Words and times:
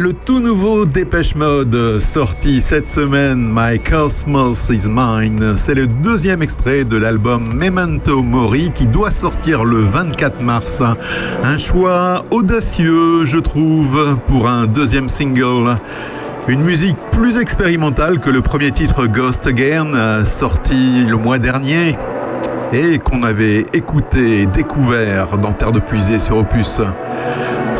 Le 0.00 0.14
tout 0.14 0.40
nouveau 0.40 0.86
Dépêche 0.86 1.34
Mode 1.34 1.98
sorti 1.98 2.62
cette 2.62 2.86
semaine, 2.86 3.46
My 3.54 3.78
Cosmos 3.78 4.70
is 4.70 4.88
Mine. 4.88 5.58
C'est 5.58 5.74
le 5.74 5.86
deuxième 5.86 6.40
extrait 6.40 6.84
de 6.84 6.96
l'album 6.96 7.52
Memento 7.52 8.22
Mori 8.22 8.70
qui 8.74 8.86
doit 8.86 9.10
sortir 9.10 9.62
le 9.62 9.80
24 9.80 10.40
mars. 10.40 10.82
Un 11.44 11.58
choix 11.58 12.24
audacieux, 12.30 13.26
je 13.26 13.36
trouve, 13.36 14.16
pour 14.26 14.48
un 14.48 14.66
deuxième 14.66 15.10
single. 15.10 15.76
Une 16.48 16.62
musique 16.62 16.96
plus 17.12 17.36
expérimentale 17.36 18.20
que 18.20 18.30
le 18.30 18.40
premier 18.40 18.70
titre 18.70 19.06
Ghost 19.06 19.46
Again, 19.46 20.24
sorti 20.24 21.04
le 21.04 21.16
mois 21.18 21.36
dernier 21.36 21.94
et 22.72 22.96
qu'on 22.96 23.22
avait 23.22 23.66
écouté 23.74 24.40
et 24.40 24.46
découvert 24.46 25.36
dans 25.36 25.52
Terre 25.52 25.72
de 25.72 25.80
Puisée 25.80 26.20
sur 26.20 26.38
Opus. 26.38 26.80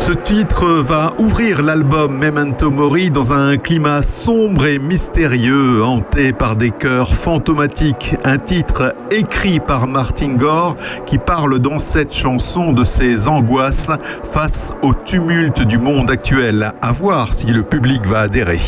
Ce 0.01 0.13
titre 0.13 0.67
va 0.67 1.11
ouvrir 1.19 1.63
l'album 1.63 2.17
Memento 2.17 2.71
Mori 2.71 3.11
dans 3.11 3.35
un 3.35 3.59
climat 3.59 4.01
sombre 4.01 4.65
et 4.65 4.79
mystérieux, 4.79 5.85
hanté 5.85 6.33
par 6.33 6.57
des 6.57 6.71
chœurs 6.71 7.15
fantomatiques. 7.15 8.17
Un 8.25 8.39
titre 8.39 8.95
écrit 9.11 9.61
par 9.61 9.87
Martin 9.87 10.37
Gore 10.37 10.75
qui 11.05 11.19
parle 11.19 11.59
dans 11.59 11.79
cette 11.79 12.15
chanson 12.15 12.73
de 12.73 12.83
ses 12.83 13.29
angoisses 13.29 13.91
face 14.33 14.73
au 14.81 14.95
tumulte 14.95 15.61
du 15.61 15.77
monde 15.77 16.11
actuel. 16.11 16.73
À 16.81 16.93
voir 16.93 17.35
si 17.35 17.49
le 17.49 17.63
public 17.63 18.07
va 18.07 18.21
adhérer. 18.21 18.63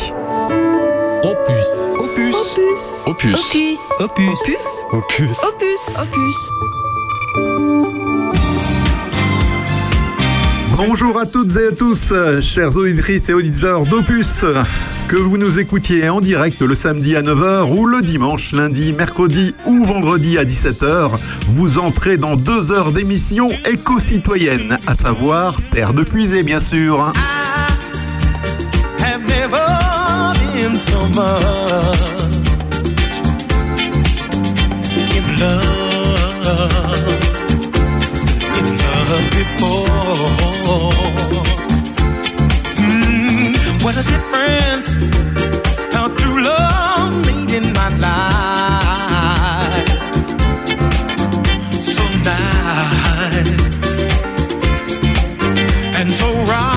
Opus. 1.25 1.97
Opus. 1.99 2.37
Opus. 3.07 3.07
Opus. 3.07 3.41
Opus. 4.01 4.01
Opus. 4.01 4.85
Opus. 4.93 5.45
Opus. 5.45 5.89
Opus. 5.99 6.37
Bonjour 10.85 11.17
à 11.17 11.27
toutes 11.27 11.57
et 11.57 11.69
à 11.69 11.71
tous, 11.71 12.13
chères 12.41 12.77
auditrices 12.77 13.29
et 13.29 13.35
auditeurs 13.35 13.85
d'Opus, 13.85 14.45
que 15.07 15.15
vous 15.15 15.39
nous 15.39 15.61
écoutiez 15.61 16.09
en 16.09 16.21
direct 16.21 16.61
le 16.61 16.75
samedi 16.75 17.15
à 17.15 17.23
9h 17.23 17.71
ou 17.71 17.87
le 17.87 18.03
dimanche, 18.03 18.51
lundi, 18.51 18.93
mercredi 18.93 19.55
ou 19.65 19.85
vendredi 19.85 20.39
à 20.39 20.45
17h, 20.45 21.11
vous 21.47 21.79
entrez 21.79 22.17
dans 22.17 22.35
deux 22.35 22.73
heures 22.73 22.91
d'émission 22.91 23.49
éco-citoyenne, 23.65 24.77
à 24.89 24.95
savoir 24.97 25.61
Terre 25.71 25.95
de 25.95 26.03
Puisée 26.03 26.43
bien 26.43 26.59
sûr. 26.59 27.13
Mm, 42.77 43.83
what 43.85 43.97
a 43.97 44.03
difference 44.03 44.89
how 45.93 46.09
true 46.17 46.43
love 46.43 47.13
made 47.27 47.53
in 47.55 47.73
my 47.73 47.89
life. 48.07 49.89
So 51.83 52.05
nice 52.31 54.03
and 56.01 56.15
so 56.15 56.29
right. 56.45 56.72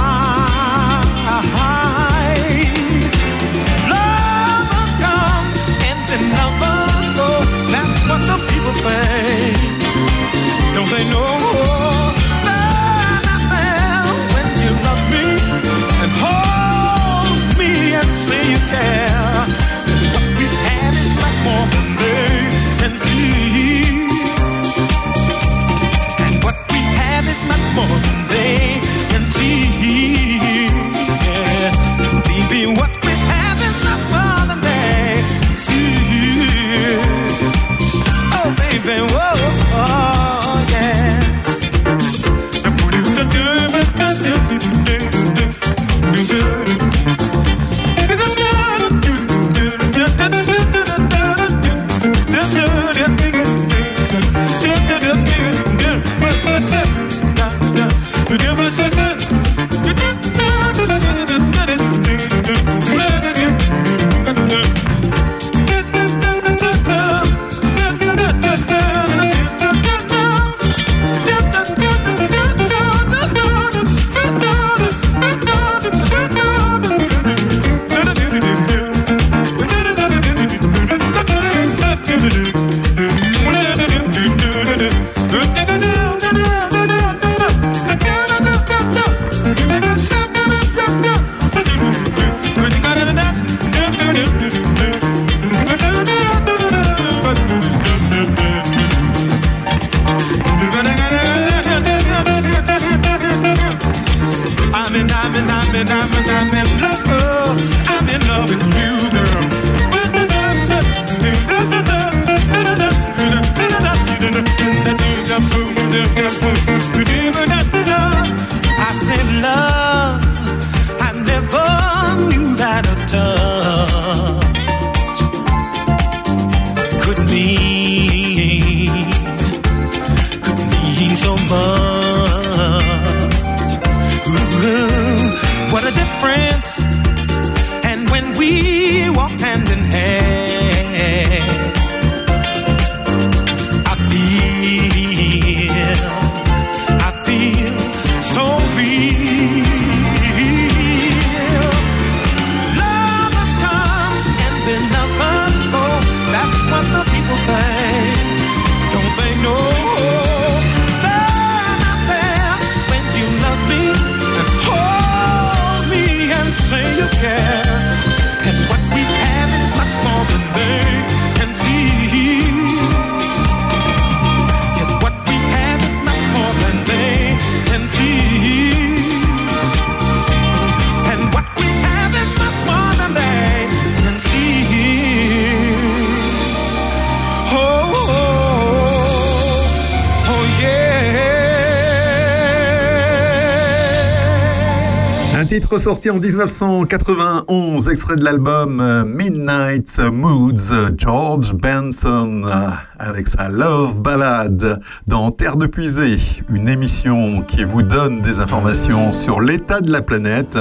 Sorti 195.86 196.10
en 196.10 196.18
1991, 196.18 197.90
extrait 197.90 198.16
de 198.16 198.24
l'album 198.24 198.80
euh, 198.80 199.06
Midnight 199.06 200.00
Moods, 200.12 200.74
George 200.98 201.54
Benson, 201.54 202.42
euh, 202.44 202.70
avec 202.98 203.28
sa 203.28 203.50
Love 203.50 204.02
Ballad 204.02 204.82
dans 205.06 205.30
Terre 205.30 205.58
de 205.58 205.68
Puisée, 205.68 206.16
une 206.50 206.68
émission 206.68 207.44
qui 207.44 207.64
vous 207.64 207.84
donne 207.84 208.22
des 208.22 208.40
informations 208.40 209.14
sur 209.14 209.42
l'état 209.42 209.80
de 209.80 209.92
la 209.92 210.02
planète, 210.02 210.58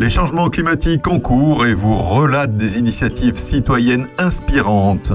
les 0.00 0.08
changements 0.08 0.48
climatiques 0.48 1.06
en 1.06 1.20
cours 1.20 1.64
et 1.66 1.74
vous 1.74 1.96
relate 1.96 2.56
des 2.56 2.76
initiatives 2.76 3.36
citoyennes 3.36 4.08
inspirantes. 4.18 5.12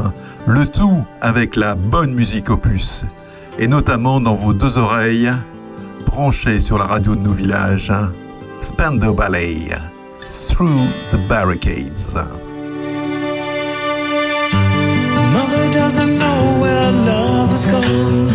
Le 0.47 0.65
tout 0.67 1.03
avec 1.19 1.57
la 1.57 1.75
bonne 1.75 2.13
musique 2.13 2.49
opus, 2.49 3.03
et 3.57 3.67
notamment 3.67 4.21
dans 4.21 4.35
vos 4.35 4.53
deux 4.53 4.77
oreilles, 4.77 5.33
branchées 6.05 6.61
sur 6.61 6.77
la 6.77 6.85
radio 6.85 7.13
de 7.13 7.21
nos 7.21 7.33
villages. 7.33 7.91
Spandau 8.61 9.13
Ballet, 9.13 9.69
Through 10.27 10.85
the 11.11 11.25
Barricades. 11.29 12.13
Mother 15.33 15.71
doesn't 15.71 16.17
know 16.17 16.59
where 16.61 16.91
love 16.91 17.49
has 17.49 17.65
gone. 17.65 18.29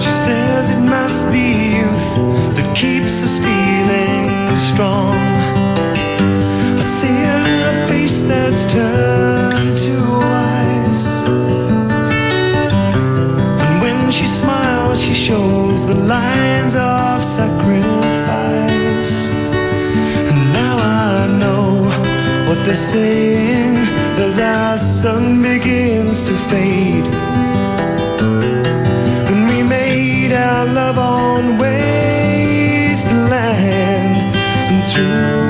She 0.00 0.10
says 0.10 0.70
it 0.70 0.80
must 0.80 1.30
be 1.30 1.76
youth 1.76 2.56
that 2.56 2.74
keeps 2.74 3.22
us 3.22 3.36
feeling 3.38 4.56
strong. 4.58 5.14
I 6.78 6.82
see 6.82 7.06
her 7.08 7.44
in 7.48 7.62
a 7.66 7.86
face 7.88 8.22
that's 8.22 8.64
turned 8.72 9.78
to 9.78 10.11
she 15.02 15.14
shows 15.14 15.84
the 15.84 15.94
lines 15.94 16.76
of 16.76 17.24
sacrifice. 17.24 19.14
And 20.28 20.52
now 20.52 20.76
I 20.76 21.26
know 21.40 21.82
what 22.48 22.64
they're 22.64 22.76
saying 22.76 23.74
as 24.26 24.38
our 24.38 24.78
sun 24.78 25.42
begins 25.42 26.22
to 26.22 26.34
fade. 26.50 27.04
And 29.28 29.48
we 29.50 29.62
made 29.64 30.32
our 30.32 30.66
love 30.66 30.98
on 30.98 31.58
wasteland 31.58 32.62
and 34.70 34.86
to 34.94 35.41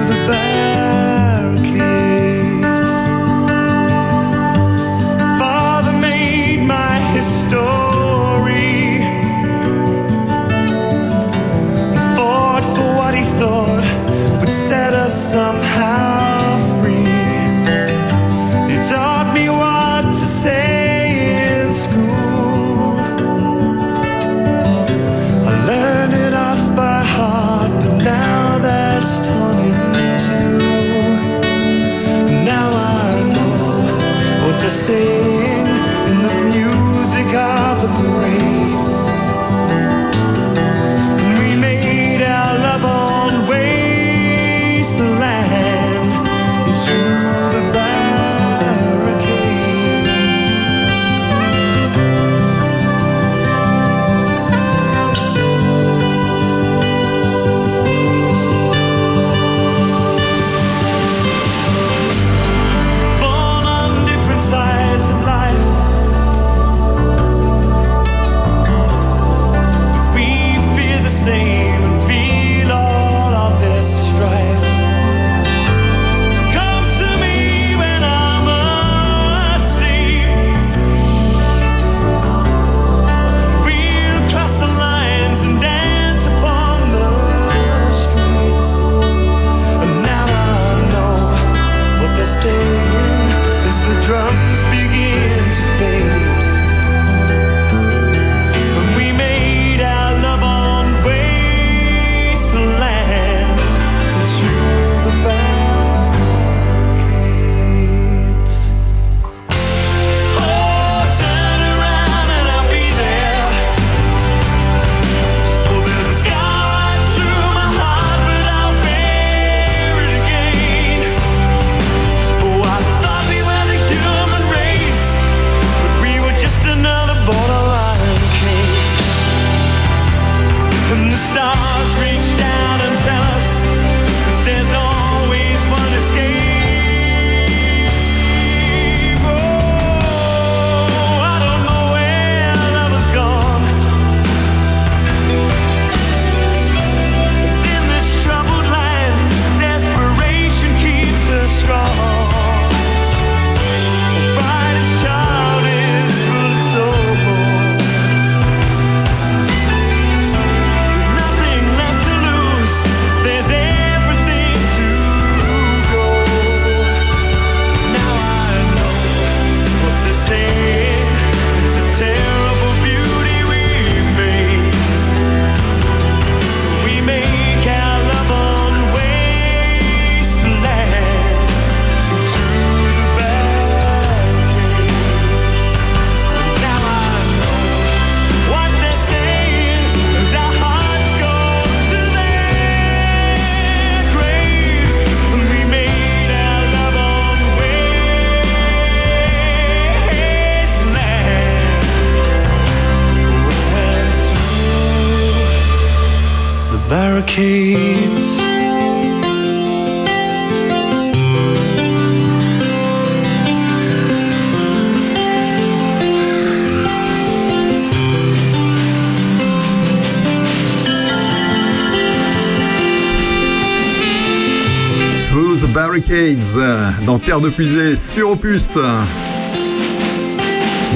dans 227.13 227.19
Terre 227.19 227.43
de 227.43 227.51
Puisée 227.51 227.95
sur 227.95 228.31
Opus. 228.31 228.79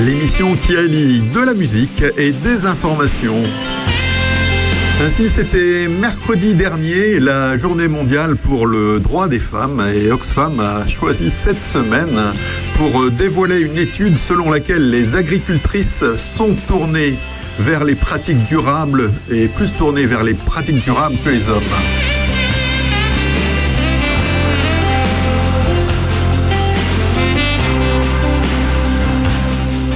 L'émission 0.07 0.57
qui 0.57 0.75
allie 0.75 1.21
de 1.21 1.41
la 1.41 1.53
musique 1.53 2.03
et 2.17 2.33
des 2.33 2.65
informations. 2.65 3.43
Ainsi, 5.05 5.29
c'était 5.29 5.89
mercredi 5.89 6.55
dernier 6.55 7.21
la 7.21 7.59
journée 7.59 7.89
mondiale 7.89 8.37
pour 8.37 8.67
le 8.67 8.99
droit 8.99 9.29
des 9.29 9.39
femmes 9.39 9.87
et 9.95 10.11
Oxfam 10.11 10.59
a 10.59 10.87
choisi 10.87 11.29
cette 11.29 11.61
semaine 11.61 12.33
pour 12.77 13.11
dévoiler 13.11 13.61
une 13.61 13.77
étude 13.77 14.17
selon 14.17 14.51
laquelle 14.51 14.89
les 14.89 15.17
agricultrices 15.17 16.05
sont 16.17 16.55
tournées 16.67 17.19
vers 17.59 17.85
les 17.85 17.95
pratiques 17.95 18.43
durables 18.47 19.13
et 19.31 19.49
plus 19.49 19.71
tournées 19.75 20.07
vers 20.07 20.25
les 20.25 20.35
pratiques 20.35 20.83
durables 20.83 21.19
que 21.23 21.29
les 21.29 21.51
hommes. 21.51 21.63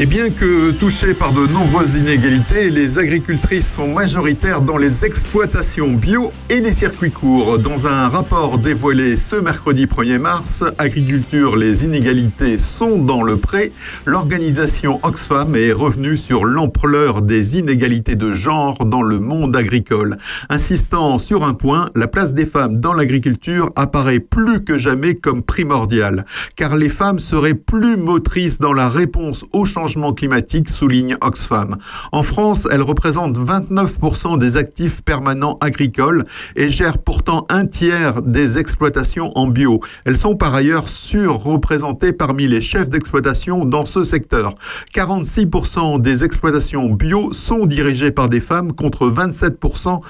Et 0.03 0.07
bien 0.07 0.31
que 0.31 0.71
touchés 0.71 1.13
par 1.13 1.33
de 1.33 1.47
nombreuses 1.49 1.97
inégalités, 1.97 2.71
les 2.71 2.99
agricultrices 2.99 3.71
sont 3.71 3.93
majoritaires 3.93 4.63
dans 4.63 4.79
les 4.79 5.05
exploitations 5.05 5.93
bio 5.93 6.33
et 6.49 6.61
les 6.61 6.71
circuits 6.71 7.11
courts. 7.11 7.59
Dans 7.59 7.87
un 7.87 8.09
rapport 8.09 8.57
dévoilé 8.57 9.15
ce 9.17 9.37
mercredi 9.37 9.85
1er 9.85 10.17
mars, 10.17 10.65
Agriculture, 10.79 11.55
les 11.55 11.85
inégalités 11.85 12.57
sont 12.57 12.97
dans 12.97 13.23
le 13.23 13.37
pré, 13.37 13.73
l'organisation 14.07 15.01
Oxfam 15.03 15.55
est 15.55 15.73
revenue 15.73 16.17
sur 16.17 16.47
l'ampleur 16.47 17.21
des 17.21 17.59
inégalités 17.59 18.17
de 18.17 18.33
genre 18.33 18.87
dans 18.87 19.03
le 19.03 19.19
monde 19.19 19.55
agricole. 19.55 20.17
Insistant 20.49 21.19
sur 21.19 21.45
un 21.45 21.53
point, 21.53 21.91
la 21.95 22.07
place 22.07 22.33
des 22.33 22.47
femmes 22.47 22.81
dans 22.81 22.95
l'agriculture 22.95 23.71
apparaît 23.77 24.21
plus 24.21 24.65
que 24.65 24.79
jamais 24.79 25.15
comme 25.15 25.43
primordiale, 25.43 26.25
car 26.57 26.79
les 26.79 26.89
femmes 26.89 27.19
seraient 27.19 27.53
plus 27.53 27.99
motrices 27.99 28.61
dans 28.61 28.73
la 28.73 28.89
réponse 28.89 29.45
au 29.53 29.67
changement 29.91 30.13
climatique, 30.13 30.69
souligne 30.69 31.17
Oxfam. 31.21 31.77
En 32.13 32.23
France, 32.23 32.69
elle 32.71 32.83
représente 32.83 33.37
29% 33.37 34.39
des 34.39 34.57
actifs 34.57 35.03
permanents 35.03 35.57
agricoles 35.61 36.25
et 36.55 36.71
gère 36.71 36.99
pourtant 36.99 37.45
un 37.49 37.67
tiers 37.67 38.23
des 38.23 38.59
exploitations 38.59 39.37
en 39.37 39.49
bio. 39.49 39.81
Elles 40.05 40.17
sont 40.17 40.37
par 40.37 40.55
ailleurs 40.55 40.89
surreprésentées 40.89 42.13
parmi 42.13 42.47
les 42.47 42.61
chefs 42.61 42.89
d'exploitation 42.89 43.65
dans 43.65 43.85
ce 43.85 44.05
secteur. 44.05 44.55
46% 44.95 46.01
des 46.01 46.23
exploitations 46.23 46.91
bio 46.91 47.33
sont 47.33 47.67
dirigées 47.67 48.13
par 48.13 48.29
des 48.29 48.41
femmes 48.41 48.73
contre 48.73 49.11
27% 49.11 50.01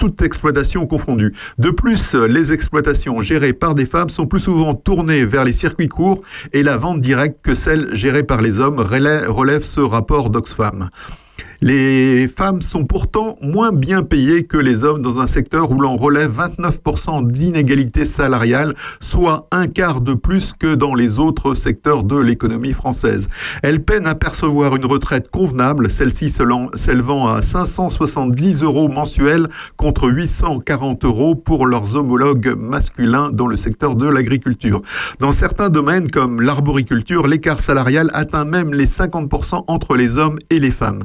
toute 0.00 0.22
exploitation 0.22 0.86
confondue. 0.86 1.32
De 1.58 1.70
plus, 1.70 2.14
les 2.14 2.52
exploitations 2.52 3.20
gérées 3.20 3.52
par 3.52 3.74
des 3.76 3.86
femmes 3.86 4.08
sont 4.08 4.26
plus 4.26 4.40
souvent 4.40 4.74
tournées 4.74 5.26
vers 5.26 5.44
les 5.44 5.52
circuits 5.52 5.88
courts 5.88 6.22
et 6.52 6.62
la 6.62 6.78
vente 6.78 7.00
directe 7.00 7.40
que 7.42 7.54
celles 7.54 7.94
gérées 7.94 8.24
par 8.24 8.40
les 8.40 8.58
hommes, 8.58 8.80
relève 8.80 9.62
ce 9.62 9.80
rapport 9.80 10.30
d'Oxfam. 10.30 10.88
Les 11.62 12.26
femmes 12.26 12.62
sont 12.62 12.84
pourtant 12.84 13.36
moins 13.42 13.70
bien 13.70 14.02
payées 14.02 14.44
que 14.44 14.56
les 14.56 14.82
hommes 14.82 15.02
dans 15.02 15.20
un 15.20 15.26
secteur 15.26 15.70
où 15.70 15.78
l'on 15.78 15.98
relève 15.98 16.30
29% 16.30 17.30
d'inégalité 17.30 18.06
salariale, 18.06 18.72
soit 18.98 19.46
un 19.52 19.66
quart 19.66 20.00
de 20.00 20.14
plus 20.14 20.54
que 20.58 20.74
dans 20.74 20.94
les 20.94 21.18
autres 21.18 21.52
secteurs 21.52 22.04
de 22.04 22.16
l'économie 22.16 22.72
française. 22.72 23.26
Elles 23.62 23.84
peinent 23.84 24.06
à 24.06 24.14
percevoir 24.14 24.74
une 24.74 24.86
retraite 24.86 25.30
convenable, 25.30 25.90
celle-ci 25.90 26.30
s'élevant 26.30 27.28
à 27.28 27.42
570 27.42 28.62
euros 28.62 28.88
mensuels 28.88 29.46
contre 29.76 30.08
840 30.08 31.04
euros 31.04 31.34
pour 31.34 31.66
leurs 31.66 31.94
homologues 31.94 32.54
masculins 32.56 33.28
dans 33.30 33.46
le 33.46 33.56
secteur 33.56 33.96
de 33.96 34.06
l'agriculture. 34.06 34.80
Dans 35.18 35.32
certains 35.32 35.68
domaines 35.68 36.10
comme 36.10 36.40
l'arboriculture, 36.40 37.26
l'écart 37.26 37.60
salarial 37.60 38.08
atteint 38.14 38.46
même 38.46 38.72
les 38.72 38.86
50% 38.86 39.64
entre 39.66 39.94
les 39.94 40.16
hommes 40.16 40.38
et 40.48 40.58
les 40.58 40.70
femmes. 40.70 41.02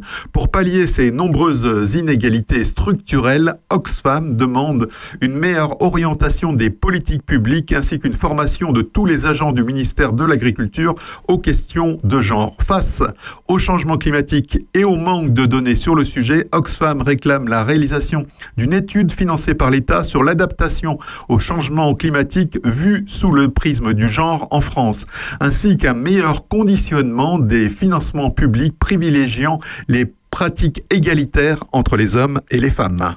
Pallier 0.47 0.87
ces 0.87 1.11
nombreuses 1.11 1.95
inégalités 1.95 2.63
structurelles, 2.63 3.55
Oxfam 3.69 4.35
demande 4.35 4.87
une 5.21 5.33
meilleure 5.33 5.81
orientation 5.81 6.53
des 6.53 6.69
politiques 6.69 7.25
publiques 7.25 7.71
ainsi 7.73 7.99
qu'une 7.99 8.13
formation 8.13 8.71
de 8.71 8.81
tous 8.81 9.05
les 9.05 9.25
agents 9.25 9.51
du 9.51 9.63
ministère 9.63 10.13
de 10.13 10.23
l'Agriculture 10.23 10.95
aux 11.27 11.37
questions 11.37 11.99
de 12.03 12.21
genre. 12.21 12.55
Face 12.61 13.03
au 13.47 13.57
changement 13.57 13.97
climatique 13.97 14.57
et 14.73 14.83
au 14.83 14.95
manque 14.95 15.33
de 15.33 15.45
données 15.45 15.75
sur 15.75 15.95
le 15.95 16.03
sujet, 16.03 16.47
Oxfam 16.51 17.01
réclame 17.01 17.47
la 17.47 17.63
réalisation 17.63 18.25
d'une 18.57 18.73
étude 18.73 19.11
financée 19.11 19.53
par 19.53 19.69
l'État 19.69 20.03
sur 20.03 20.23
l'adaptation 20.23 20.97
au 21.29 21.39
changement 21.39 21.93
climatique 21.95 22.59
vu 22.63 23.03
sous 23.07 23.31
le 23.31 23.49
prisme 23.49 23.93
du 23.93 24.07
genre 24.07 24.47
en 24.51 24.61
France, 24.61 25.05
ainsi 25.39 25.77
qu'un 25.77 25.93
meilleur 25.93 26.47
conditionnement 26.47 27.39
des 27.39 27.69
financements 27.69 28.31
publics 28.31 28.77
privilégiant 28.77 29.59
les 29.87 30.05
pratique 30.35 30.83
égalitaire 30.89 31.63
entre 31.71 31.95
les 31.95 32.17
hommes 32.17 32.41
et 32.51 32.57
les 32.57 32.69
femmes. 32.69 33.15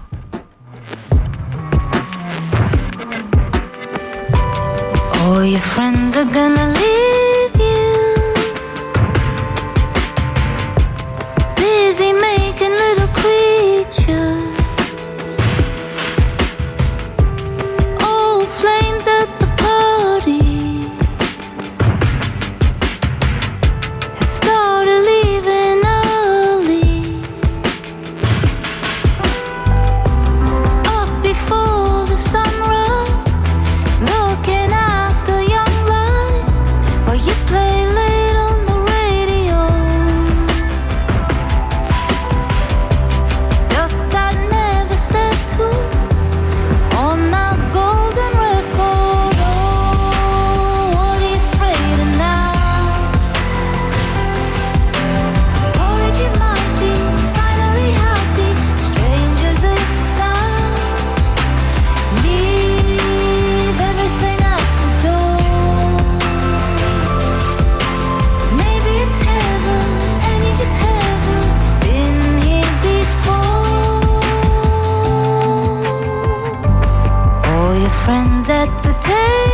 At 79.10 79.47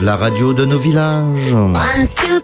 La 0.00 0.16
radio 0.16 0.54
de 0.54 0.64
nos 0.66 0.82
villages. 0.82 2.43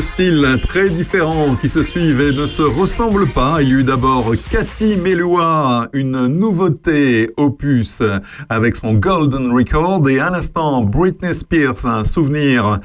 Style 0.00 0.58
très 0.62 0.88
différent 0.88 1.56
qui 1.56 1.68
se 1.68 1.82
suivent 1.82 2.20
et 2.20 2.32
ne 2.32 2.46
se 2.46 2.62
ressemblent 2.62 3.28
pas. 3.28 3.60
Il 3.60 3.68
y 3.68 3.72
eut 3.72 3.84
d'abord 3.84 4.32
Cathy 4.50 4.96
Melua, 4.96 5.88
une 5.92 6.26
nouveauté 6.26 7.30
opus 7.36 8.02
avec 8.48 8.76
son 8.76 8.94
Golden 8.94 9.52
Record 9.52 10.08
et 10.08 10.18
à 10.20 10.30
l'instant 10.30 10.82
Britney 10.82 11.34
Spears, 11.34 11.84
un 11.84 12.04
souvenir 12.04 12.78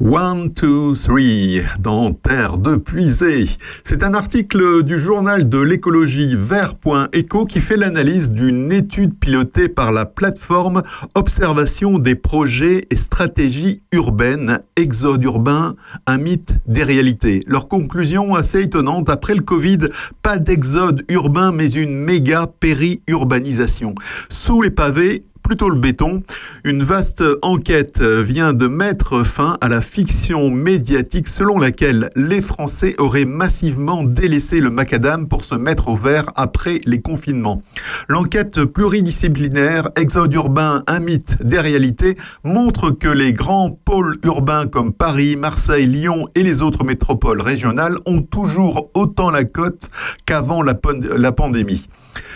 One, 0.00 0.52
Two, 0.52 0.94
Three 0.94 1.62
dans 1.78 2.12
Terre 2.12 2.58
de 2.58 2.76
Puisée. 2.76 3.46
C'est 3.84 4.02
un 4.02 4.14
article 4.14 4.84
du 4.84 4.98
journal 4.98 5.48
de 5.48 5.58
l'écologie 5.58 6.34
vert.eco 6.36 7.44
qui 7.46 7.60
fait 7.60 7.76
l'analyse 7.76 8.32
d'une 8.32 8.70
étude 8.72 9.18
pilotée 9.18 9.68
par 9.68 9.92
la 9.92 10.06
plateforme 10.06 10.82
Observation 11.14 11.98
des 11.98 12.14
projets 12.14 12.86
et 12.90 12.96
stratégies 12.96 13.82
urbaines 13.92 14.60
Exode 14.76 15.24
urbain, 15.24 15.74
un 16.06 16.18
mythe 16.18 16.57
des 16.66 16.82
réalités. 16.82 17.44
Leur 17.46 17.68
conclusion 17.68 18.34
assez 18.34 18.62
étonnante, 18.62 19.08
après 19.10 19.34
le 19.34 19.42
Covid, 19.42 19.78
pas 20.22 20.38
d'exode 20.38 21.04
urbain 21.08 21.52
mais 21.52 21.70
une 21.70 21.94
méga 21.94 22.46
péri-urbanisation. 22.60 23.94
Sous 24.28 24.62
les 24.62 24.70
pavés, 24.70 25.24
plutôt 25.48 25.70
le 25.70 25.80
béton. 25.80 26.22
Une 26.64 26.82
vaste 26.82 27.24
enquête 27.40 28.02
vient 28.02 28.52
de 28.52 28.66
mettre 28.66 29.24
fin 29.24 29.56
à 29.62 29.70
la 29.70 29.80
fiction 29.80 30.50
médiatique 30.50 31.26
selon 31.26 31.58
laquelle 31.58 32.10
les 32.16 32.42
Français 32.42 32.94
auraient 32.98 33.24
massivement 33.24 34.04
délaissé 34.04 34.60
le 34.60 34.68
macadam 34.68 35.26
pour 35.26 35.44
se 35.44 35.54
mettre 35.54 35.88
au 35.88 35.96
vert 35.96 36.26
après 36.36 36.80
les 36.84 37.00
confinements. 37.00 37.62
L'enquête 38.10 38.62
pluridisciplinaire 38.66 39.88
Exode 39.96 40.34
urbain, 40.34 40.82
un 40.86 41.00
mythe 41.00 41.42
des 41.42 41.58
réalités 41.58 42.14
montre 42.44 42.90
que 42.90 43.08
les 43.08 43.32
grands 43.32 43.70
pôles 43.70 44.16
urbains 44.24 44.66
comme 44.66 44.92
Paris, 44.92 45.36
Marseille, 45.36 45.86
Lyon 45.86 46.26
et 46.34 46.42
les 46.42 46.60
autres 46.60 46.84
métropoles 46.84 47.40
régionales 47.40 47.96
ont 48.04 48.20
toujours 48.20 48.90
autant 48.92 49.30
la 49.30 49.44
cote 49.44 49.88
qu'avant 50.26 50.62
la, 50.62 50.74
la 51.16 51.32
pandémie. 51.32 51.86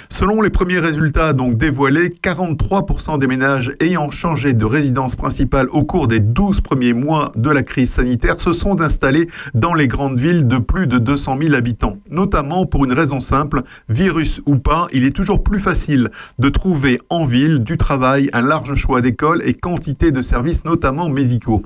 Selon 0.08 0.40
les 0.40 0.50
premiers 0.50 0.78
résultats 0.78 1.32
donc 1.32 1.56
dévoilés, 1.56 2.08
43% 2.08 3.01
des 3.02 3.26
ménages 3.26 3.72
ayant 3.80 4.10
changé 4.12 4.52
de 4.52 4.64
résidence 4.64 5.16
principale 5.16 5.66
au 5.70 5.82
cours 5.82 6.06
des 6.06 6.20
12 6.20 6.60
premiers 6.60 6.92
mois 6.92 7.32
de 7.34 7.50
la 7.50 7.62
crise 7.62 7.90
sanitaire 7.90 8.40
se 8.40 8.52
sont 8.52 8.80
installés 8.80 9.26
dans 9.54 9.74
les 9.74 9.88
grandes 9.88 10.20
villes 10.20 10.46
de 10.46 10.58
plus 10.58 10.86
de 10.86 10.98
200 10.98 11.36
000 11.42 11.54
habitants. 11.54 11.96
Notamment 12.10 12.64
pour 12.64 12.84
une 12.84 12.92
raison 12.92 13.18
simple, 13.18 13.62
virus 13.88 14.40
ou 14.46 14.54
pas, 14.54 14.86
il 14.92 15.04
est 15.04 15.10
toujours 15.10 15.42
plus 15.42 15.58
facile 15.58 16.10
de 16.38 16.48
trouver 16.48 17.00
en 17.10 17.24
ville 17.24 17.64
du 17.64 17.76
travail, 17.76 18.30
un 18.34 18.42
large 18.42 18.74
choix 18.76 19.00
d'écoles 19.00 19.42
et 19.44 19.52
quantité 19.52 20.12
de 20.12 20.22
services, 20.22 20.64
notamment 20.64 21.08
médicaux. 21.08 21.60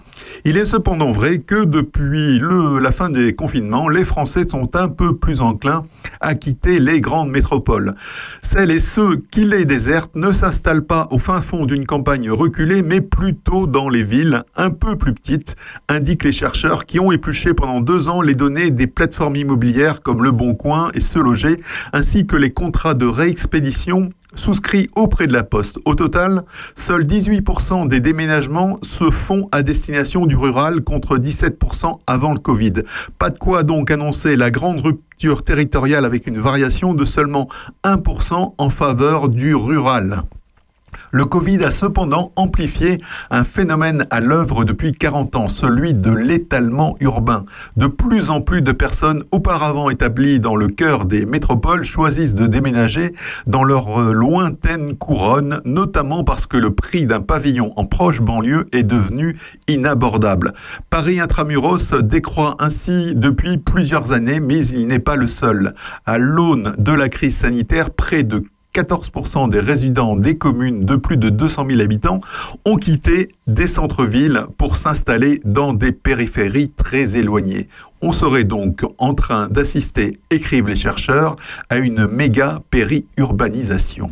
Il 0.46 0.56
est 0.56 0.64
cependant 0.64 1.12
vrai 1.12 1.38
que 1.38 1.64
depuis 1.64 2.40
la 2.80 2.92
fin 2.92 3.10
des 3.10 3.34
confinements, 3.34 3.90
les 3.90 4.04
Français 4.04 4.48
sont 4.48 4.74
un 4.74 4.88
peu 4.88 5.14
plus 5.14 5.42
enclins 5.42 5.82
à 6.22 6.34
quitter 6.34 6.80
les 6.80 7.02
grandes 7.02 7.30
métropoles. 7.30 7.94
Celles 8.40 8.70
et 8.70 8.80
ceux 8.80 9.16
qui 9.30 9.44
les 9.44 9.66
désertent 9.66 10.16
ne 10.16 10.32
s'installent 10.32 10.86
pas 10.86 11.08
au 11.10 11.18
fin 11.26 11.42
fond 11.42 11.66
d'une 11.66 11.86
campagne 11.86 12.30
reculée, 12.30 12.82
mais 12.82 13.00
plutôt 13.00 13.66
dans 13.66 13.88
les 13.88 14.04
villes 14.04 14.44
un 14.54 14.70
peu 14.70 14.94
plus 14.94 15.12
petites, 15.12 15.56
indiquent 15.88 16.22
les 16.22 16.30
chercheurs 16.30 16.84
qui 16.84 17.00
ont 17.00 17.10
épluché 17.10 17.52
pendant 17.52 17.80
deux 17.80 18.08
ans 18.08 18.22
les 18.22 18.36
données 18.36 18.70
des 18.70 18.86
plateformes 18.86 19.34
immobilières 19.34 20.02
comme 20.02 20.22
Le 20.22 20.30
Bon 20.30 20.54
Coin 20.54 20.88
et 20.94 21.00
Se 21.00 21.18
Loger, 21.18 21.56
ainsi 21.92 22.28
que 22.28 22.36
les 22.36 22.50
contrats 22.50 22.94
de 22.94 23.06
réexpédition 23.06 24.10
souscrits 24.36 24.88
auprès 24.94 25.26
de 25.26 25.32
la 25.32 25.42
Poste. 25.42 25.80
Au 25.84 25.96
total, 25.96 26.42
seuls 26.76 27.02
18% 27.02 27.88
des 27.88 27.98
déménagements 27.98 28.78
se 28.84 29.10
font 29.10 29.48
à 29.50 29.64
destination 29.64 30.26
du 30.26 30.36
rural 30.36 30.82
contre 30.82 31.18
17% 31.18 31.98
avant 32.06 32.34
le 32.34 32.38
Covid. 32.38 32.74
Pas 33.18 33.30
de 33.30 33.38
quoi 33.38 33.64
donc 33.64 33.90
annoncer 33.90 34.36
la 34.36 34.52
grande 34.52 34.78
rupture 34.78 35.42
territoriale 35.42 36.04
avec 36.04 36.28
une 36.28 36.38
variation 36.38 36.94
de 36.94 37.04
seulement 37.04 37.48
1% 37.82 38.54
en 38.56 38.70
faveur 38.70 39.28
du 39.28 39.56
rural. 39.56 40.22
Le 41.16 41.24
Covid 41.24 41.64
a 41.64 41.70
cependant 41.70 42.30
amplifié 42.36 42.98
un 43.30 43.42
phénomène 43.42 44.04
à 44.10 44.20
l'œuvre 44.20 44.64
depuis 44.64 44.92
40 44.92 45.36
ans, 45.36 45.48
celui 45.48 45.94
de 45.94 46.10
l'étalement 46.10 46.94
urbain. 47.00 47.46
De 47.78 47.86
plus 47.86 48.28
en 48.28 48.42
plus 48.42 48.60
de 48.60 48.72
personnes 48.72 49.24
auparavant 49.30 49.88
établies 49.88 50.40
dans 50.40 50.56
le 50.56 50.68
cœur 50.68 51.06
des 51.06 51.24
métropoles 51.24 51.84
choisissent 51.84 52.34
de 52.34 52.46
déménager 52.46 53.14
dans 53.46 53.64
leur 53.64 54.12
lointaine 54.12 54.94
couronne, 54.94 55.62
notamment 55.64 56.22
parce 56.22 56.46
que 56.46 56.58
le 56.58 56.74
prix 56.74 57.06
d'un 57.06 57.22
pavillon 57.22 57.72
en 57.76 57.86
proche 57.86 58.20
banlieue 58.20 58.66
est 58.72 58.82
devenu 58.82 59.38
inabordable. 59.68 60.52
Paris 60.90 61.18
intramuros 61.18 61.94
décroît 62.02 62.56
ainsi 62.58 63.14
depuis 63.14 63.56
plusieurs 63.56 64.12
années, 64.12 64.40
mais 64.40 64.66
il 64.66 64.86
n'est 64.86 64.98
pas 64.98 65.16
le 65.16 65.28
seul. 65.28 65.72
À 66.04 66.18
l'aune 66.18 66.74
de 66.76 66.92
la 66.92 67.08
crise 67.08 67.38
sanitaire, 67.38 67.88
près 67.88 68.22
de 68.22 68.44
14% 68.76 69.48
des 69.48 69.60
résidents 69.60 70.16
des 70.16 70.36
communes 70.36 70.84
de 70.84 70.96
plus 70.96 71.16
de 71.16 71.30
200 71.30 71.66
000 71.70 71.80
habitants 71.80 72.20
ont 72.66 72.76
quitté 72.76 73.28
des 73.46 73.66
centres-villes 73.66 74.42
pour 74.58 74.76
s'installer 74.76 75.40
dans 75.46 75.72
des 75.72 75.92
périphéries 75.92 76.68
très 76.68 77.16
éloignées. 77.16 77.68
On 78.02 78.12
serait 78.12 78.44
donc 78.44 78.82
en 78.98 79.14
train 79.14 79.48
d'assister, 79.48 80.18
écrivent 80.30 80.68
les 80.68 80.76
chercheurs, 80.76 81.36
à 81.70 81.78
une 81.78 82.06
méga 82.06 82.60
périurbanisation. 82.70 84.08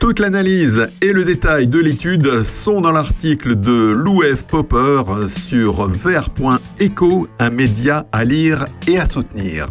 Toute 0.00 0.18
l'analyse 0.18 0.86
et 1.02 1.12
le 1.12 1.24
détail 1.24 1.66
de 1.66 1.78
l'étude 1.78 2.42
sont 2.42 2.80
dans 2.80 2.92
l'article 2.92 3.56
de 3.56 3.90
Lou 3.90 4.22
F. 4.22 4.44
Popper 4.44 5.02
sur 5.28 5.88
vert.eco, 5.88 7.28
un 7.38 7.50
média 7.50 8.06
à 8.12 8.24
lire 8.24 8.66
et 8.86 8.98
à 8.98 9.04
soutenir. 9.04 9.68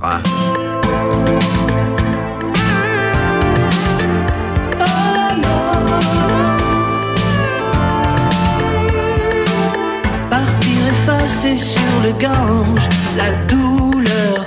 Passer 11.43 11.56
sur 11.56 11.82
le 12.03 12.12
Gange, 12.19 12.89
la 13.17 13.32
douleur, 13.47 14.45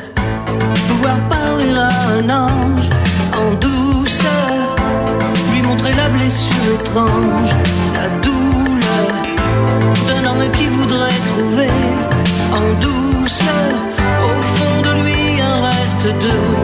pouvoir 0.88 1.18
parler 1.28 1.72
à 1.74 1.88
un 2.18 2.30
ange 2.30 2.88
en 3.34 3.54
douceur, 3.54 4.76
lui 5.52 5.62
montrer 5.62 5.92
la 5.92 6.08
blessure 6.08 6.74
étrange, 6.80 7.54
la 7.94 8.08
douleur 8.26 9.08
d'un 10.08 10.30
homme 10.30 10.50
qui 10.52 10.66
voudrait 10.66 11.20
trouver 11.32 11.70
en 12.52 12.66
douceur 12.80 13.72
au 14.24 14.42
fond 14.42 14.82
de 14.82 15.02
lui 15.02 15.40
un 15.40 15.60
reste 15.62 16.06
de 16.24 16.55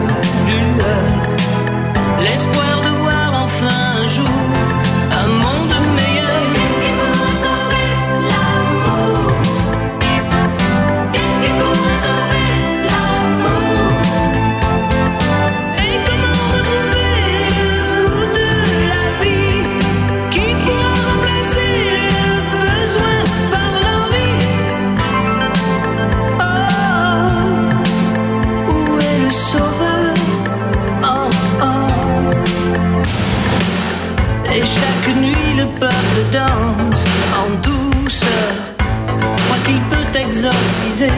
en 36.35 37.49
douceur 37.61 38.29
Croit 38.77 39.57
qu'il 39.65 39.79
peut 39.81 40.19
exorciser 40.19 41.11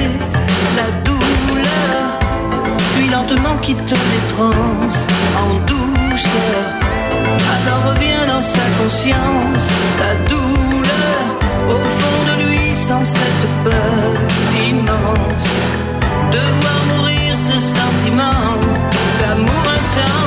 la 0.75 0.91
douleur 1.03 2.19
Puis 2.95 3.09
lentement 3.09 3.55
quitte 3.61 3.91
les 3.91 4.27
trans 4.27 4.51
en 4.51 5.53
douceur 5.65 6.61
Alors 7.49 7.93
revient 7.93 8.25
dans 8.27 8.41
sa 8.41 8.65
conscience 8.81 9.69
la 9.99 10.15
douleur 10.29 11.23
Au 11.69 11.79
fond 11.97 12.19
de 12.27 12.43
lui 12.43 12.75
sans 12.75 13.03
cette 13.03 13.47
peur 13.63 14.21
immense. 14.67 15.49
De 16.31 16.39
voir 16.59 16.81
mourir 16.89 17.35
ce 17.35 17.57
sentiment 17.59 18.59
d'amour 19.19 19.63
intense 19.77 20.24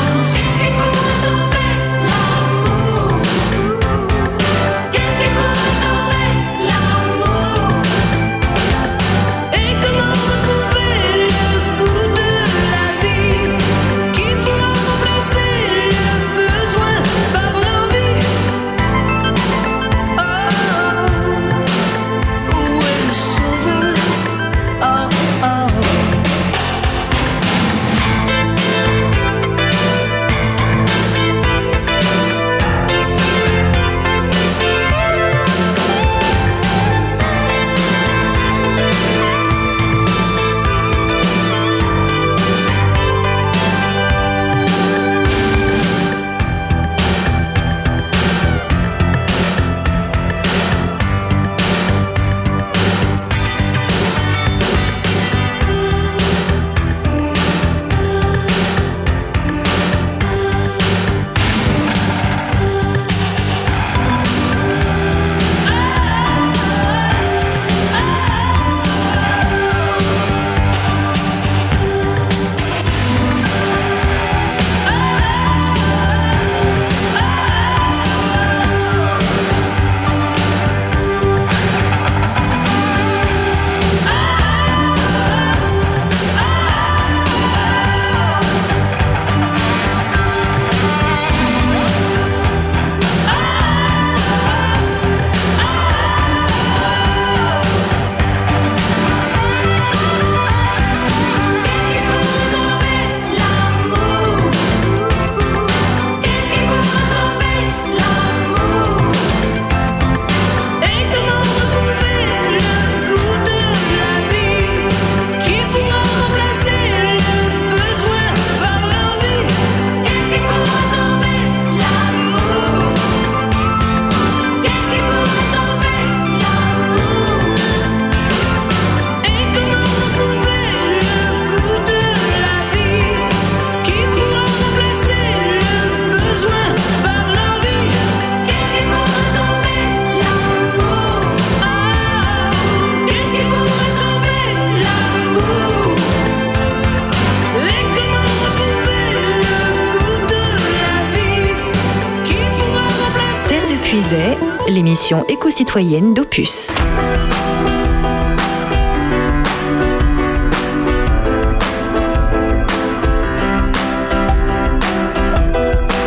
l'émission 155.09 155.25
éco-citoyenne 155.29 156.13
d'Opus. 156.13 156.71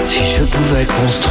Si 0.05 0.25
je 0.35 0.43
pouvais 0.43 0.85
construire 0.85 1.30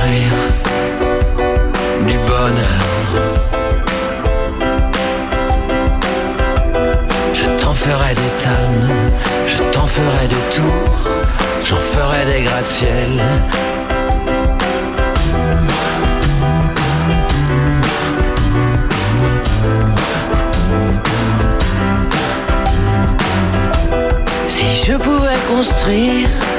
construire 25.91 26.50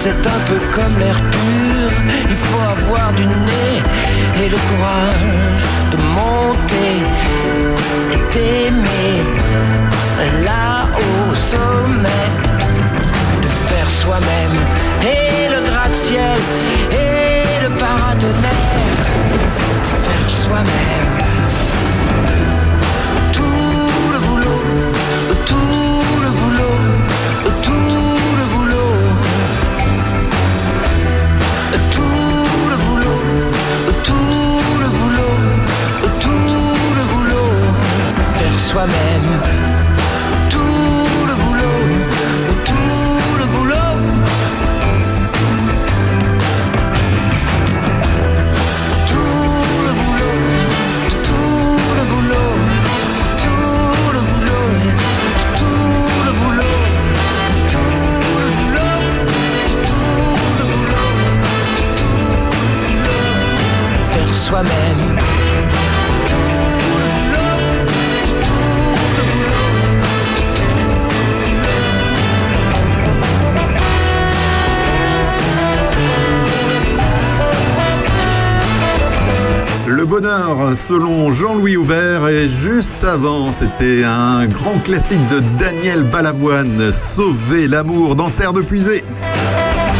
C'est 0.00 0.10
un 0.10 0.40
peu 0.46 0.60
comme 0.70 0.96
l'air 1.00 1.20
pur, 1.20 1.90
il 2.30 2.36
faut 2.36 2.60
avoir 2.60 3.12
du 3.14 3.26
nez 3.26 3.82
et 4.40 4.48
le 4.48 4.56
courage 4.68 5.64
de 5.90 5.96
monter 5.96 6.94
et 8.12 8.32
d'aimer 8.32 9.24
là 10.44 10.86
au 10.94 11.34
sommet, 11.34 12.26
de 13.42 13.48
faire 13.48 13.90
soi-même. 13.90 14.56
Et 15.02 15.48
le 15.52 15.68
gratte-ciel 15.68 16.38
et 16.92 17.64
le 17.64 17.70
paratonnerre, 17.76 19.04
faire 20.04 20.30
soi-même. 20.30 21.37
Jean-Louis 81.38 81.76
Aubert, 81.76 82.26
et 82.26 82.48
juste 82.48 83.04
avant, 83.04 83.52
c'était 83.52 84.02
un 84.02 84.48
grand 84.48 84.80
classique 84.80 85.24
de 85.28 85.38
Daniel 85.56 86.02
Balavoine, 86.02 86.90
Sauver 86.90 87.68
l'amour 87.68 88.16
dans 88.16 88.28
Terre 88.28 88.52
de 88.52 88.60
Puisée. 88.60 89.04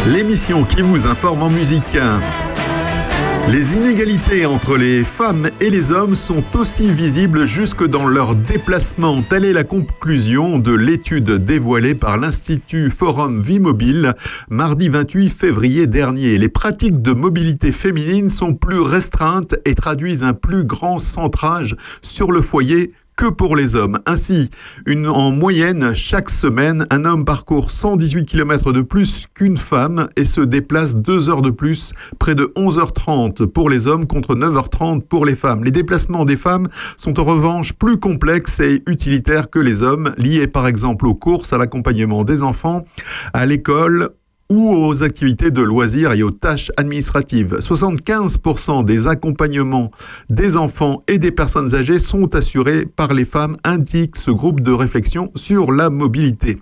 L'émission 0.07 0.65
qui 0.65 0.81
vous 0.81 1.07
informe 1.07 1.41
en 1.43 1.49
musique. 1.49 1.97
Les 3.51 3.77
inégalités 3.77 4.45
entre 4.45 4.77
les 4.77 5.03
femmes 5.03 5.49
et 5.59 5.71
les 5.71 5.91
hommes 5.91 6.13
sont 6.13 6.43
aussi 6.53 6.93
visibles 6.93 7.47
jusque 7.47 7.83
dans 7.83 8.05
leur 8.05 8.35
déplacement. 8.35 9.23
Telle 9.23 9.43
est 9.43 9.53
la 9.53 9.63
conclusion 9.63 10.59
de 10.59 10.71
l'étude 10.71 11.31
dévoilée 11.31 11.95
par 11.95 12.19
l'Institut 12.19 12.91
Forum 12.91 13.41
Vie 13.41 13.59
Mobile 13.59 14.13
mardi 14.51 14.89
28 14.89 15.29
février 15.29 15.87
dernier. 15.87 16.37
Les 16.37 16.49
pratiques 16.49 16.99
de 16.99 17.11
mobilité 17.11 17.71
féminine 17.71 18.29
sont 18.29 18.53
plus 18.53 18.81
restreintes 18.81 19.55
et 19.65 19.73
traduisent 19.73 20.23
un 20.23 20.33
plus 20.33 20.63
grand 20.63 20.99
centrage 20.99 21.75
sur 22.03 22.31
le 22.31 22.43
foyer 22.43 22.91
que 23.19 23.29
pour 23.29 23.57
les 23.57 23.75
hommes. 23.75 23.99
Ainsi, 24.05 24.49
en 24.87 25.31
moyenne, 25.31 25.93
chaque 25.93 26.29
semaine, 26.29 26.87
un 26.89 27.03
homme 27.03 27.25
parcourt 27.25 27.69
118 27.69 28.23
km 28.23 28.71
de 28.71 28.81
plus 28.81 29.25
qu'une 29.33 29.57
femme 29.57 30.07
et 30.15 30.23
se 30.23 30.39
déplace 30.39 30.95
2 30.95 31.27
heures 31.27 31.41
de 31.41 31.49
plus, 31.49 31.91
près 32.17 32.33
de 32.33 32.45
11h30 32.55 33.47
pour 33.47 33.69
les 33.69 33.87
hommes 33.87 34.07
contre 34.07 34.35
9h30 34.35 35.01
pour 35.01 35.25
les 35.25 35.35
femmes. 35.35 35.65
Les 35.65 35.71
déplacements 35.71 36.23
des 36.23 36.37
femmes 36.37 36.69
sont 36.95 37.19
en 37.19 37.25
revanche 37.25 37.73
plus 37.73 37.97
complexes 37.99 38.61
et 38.61 38.83
utilitaires 38.87 39.49
que 39.49 39.59
les 39.59 39.83
hommes, 39.83 40.13
liés 40.17 40.47
par 40.47 40.65
exemple 40.65 41.05
aux 41.05 41.15
courses, 41.15 41.51
à 41.51 41.57
l'accompagnement 41.57 42.23
des 42.23 42.41
enfants, 42.41 42.85
à 43.33 43.45
l'école 43.45 44.11
ou 44.51 44.73
aux 44.73 45.03
activités 45.03 45.51
de 45.51 45.61
loisirs 45.61 46.13
et 46.13 46.23
aux 46.23 46.31
tâches 46.31 46.71
administratives. 46.75 47.57
75% 47.59 48.83
des 48.83 49.07
accompagnements 49.07 49.91
des 50.31 50.57
enfants 50.57 51.03
et 51.07 51.19
des 51.19 51.31
personnes 51.31 51.75
âgées 51.75 51.99
sont 51.99 52.33
assurés 52.33 52.87
par 52.87 53.13
les 53.13 53.25
femmes, 53.25 53.57
indique 53.63 54.15
ce 54.15 54.31
groupe 54.31 54.61
de 54.61 54.71
réflexion 54.71 55.29
sur 55.35 55.71
la 55.71 55.91
mobilité. 55.91 56.55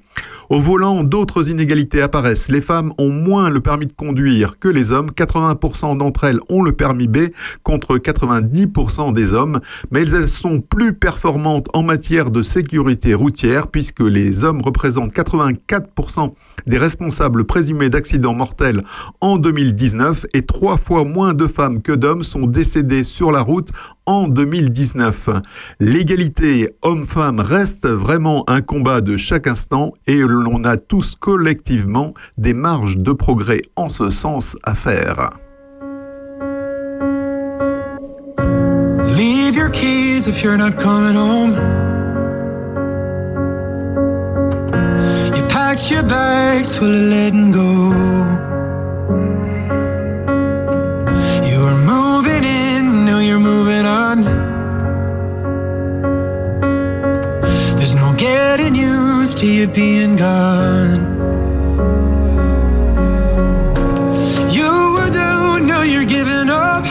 Au 0.49 0.59
volant, 0.59 1.05
d'autres 1.05 1.49
inégalités 1.49 2.01
apparaissent. 2.01 2.49
Les 2.49 2.61
femmes 2.61 2.91
ont 2.97 3.09
moins 3.09 3.49
le 3.49 3.61
permis 3.61 3.85
de 3.85 3.93
conduire 3.93 4.59
que 4.59 4.67
les 4.67 4.91
hommes. 4.91 5.11
80% 5.11 5.97
d'entre 5.97 6.25
elles 6.25 6.39
ont 6.49 6.63
le 6.63 6.73
permis 6.73 7.07
B 7.07 7.29
contre 7.63 7.97
90% 7.97 9.13
des 9.13 9.33
hommes. 9.33 9.61
Mais 9.91 10.01
elles 10.09 10.27
sont 10.27 10.59
plus 10.59 10.93
performantes 10.93 11.67
en 11.73 11.83
matière 11.83 12.31
de 12.31 12.43
sécurité 12.43 13.13
routière 13.13 13.67
puisque 13.67 14.01
les 14.01 14.43
hommes 14.43 14.61
représentent 14.61 15.13
84% 15.13 16.31
des 16.65 16.77
responsables 16.77 17.45
présumés 17.45 17.76
d'accidents 17.85 18.33
mortels 18.33 18.81
en 19.21 19.37
2019 19.37 20.25
et 20.33 20.41
trois 20.41 20.77
fois 20.77 21.03
moins 21.03 21.33
de 21.33 21.47
femmes 21.47 21.81
que 21.81 21.91
d'hommes 21.91 22.23
sont 22.23 22.47
décédées 22.47 23.03
sur 23.03 23.31
la 23.31 23.41
route 23.41 23.69
en 24.05 24.27
2019. 24.27 25.29
L'égalité 25.79 26.69
homme-femme 26.81 27.39
reste 27.39 27.87
vraiment 27.87 28.43
un 28.47 28.61
combat 28.61 29.01
de 29.01 29.17
chaque 29.17 29.47
instant 29.47 29.93
et 30.07 30.17
l'on 30.17 30.63
a 30.63 30.77
tous 30.77 31.15
collectivement 31.15 32.13
des 32.37 32.53
marges 32.53 32.97
de 32.97 33.11
progrès 33.11 33.61
en 33.75 33.89
ce 33.89 34.09
sens 34.09 34.57
à 34.63 34.75
faire. 34.75 35.29
Leave 39.15 39.55
your 39.55 39.69
keys 39.69 40.27
if 40.27 40.43
you're 40.43 40.57
not 40.57 40.79
coming 40.79 41.15
home. 41.15 42.06
Your 45.85 46.03
bags 46.03 46.75
full 46.75 46.89
of 46.89 47.09
letting 47.09 47.51
go. 47.51 47.91
You 51.47 51.59
were 51.61 51.77
moving 51.77 52.43
in, 52.43 53.05
now 53.05 53.19
you're 53.19 53.39
moving 53.39 53.85
on. 53.85 54.23
There's 57.77 57.95
no 57.95 58.13
getting 58.15 58.75
used 58.75 59.37
to 59.37 59.47
you 59.47 59.67
being 59.67 60.17
gone. 60.17 60.99
You 64.49 64.69
were 64.95 65.09
down, 65.09 65.67
now 65.67 65.83
you're 65.83 66.05
giving 66.05 66.49
up. 66.49 66.83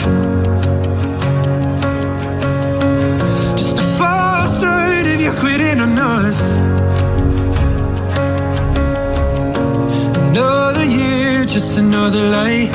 Just 3.55 3.77
a 3.77 3.83
false 3.99 4.55
start 4.55 5.05
if 5.05 5.21
you're 5.21 5.35
quitting 5.35 5.81
on 5.81 5.99
us. 5.99 6.76
Another 10.37 10.85
year, 10.85 11.45
just 11.45 11.79
another 11.79 12.29
light. 12.29 12.69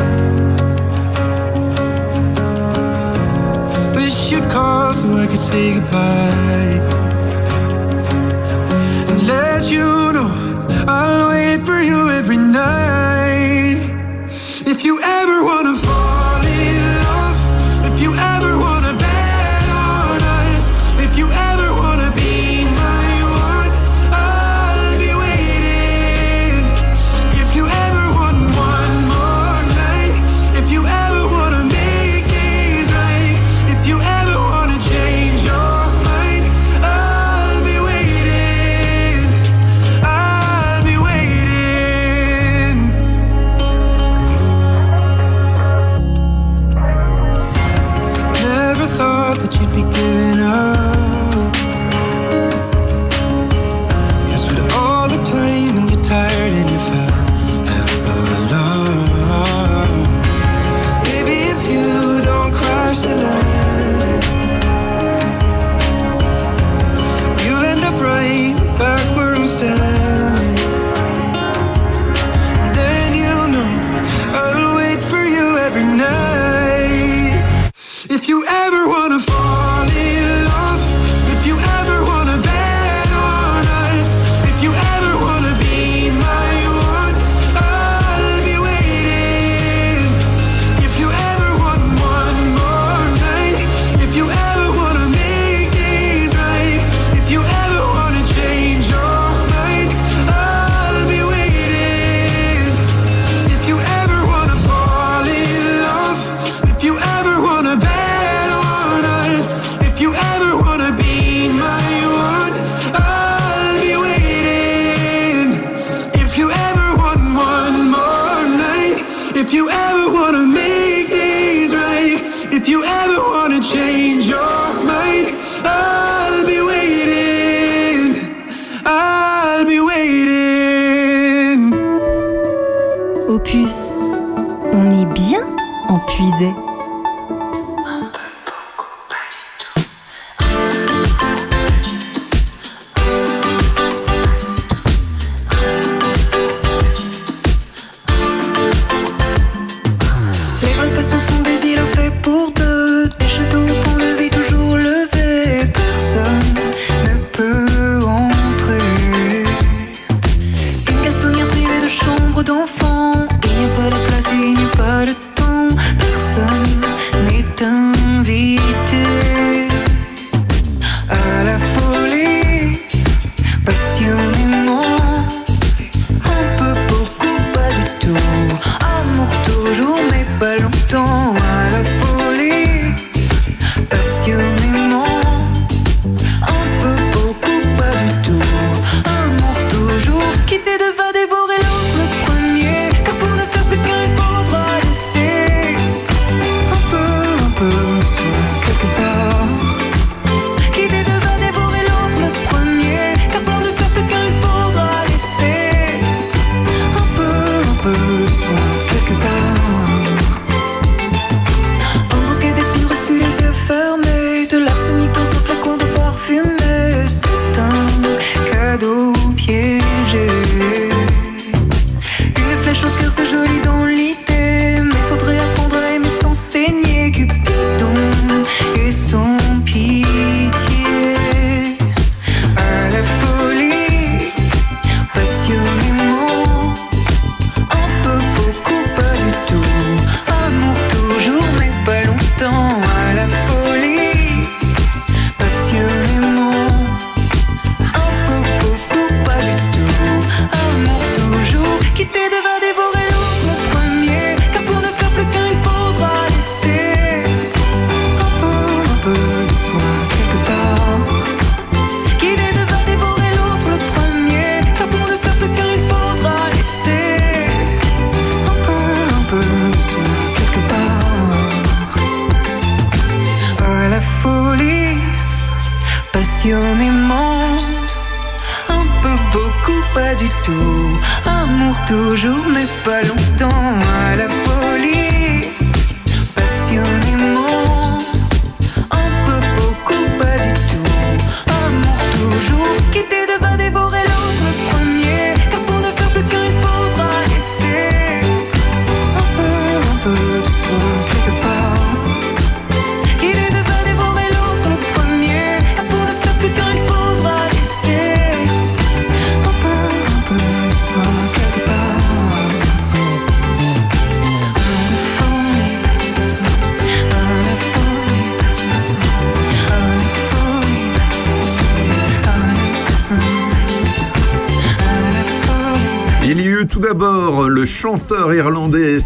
Wish 3.95 4.33
you'd 4.33 4.51
call 4.51 4.93
so 4.93 5.07
I 5.17 5.29
could 5.29 5.39
say 5.39 5.75
goodbye. 5.75 6.81
And 9.11 9.27
let 9.29 9.71
you 9.71 10.13
know 10.13 10.31
I'll 10.89 11.29
wait 11.29 11.61
for 11.61 11.81
you 11.81 12.11
every 12.11 12.39
night. 12.39 13.79
If 14.67 14.85
you 14.85 15.01
ever 15.01 15.45
wanna 15.45 15.92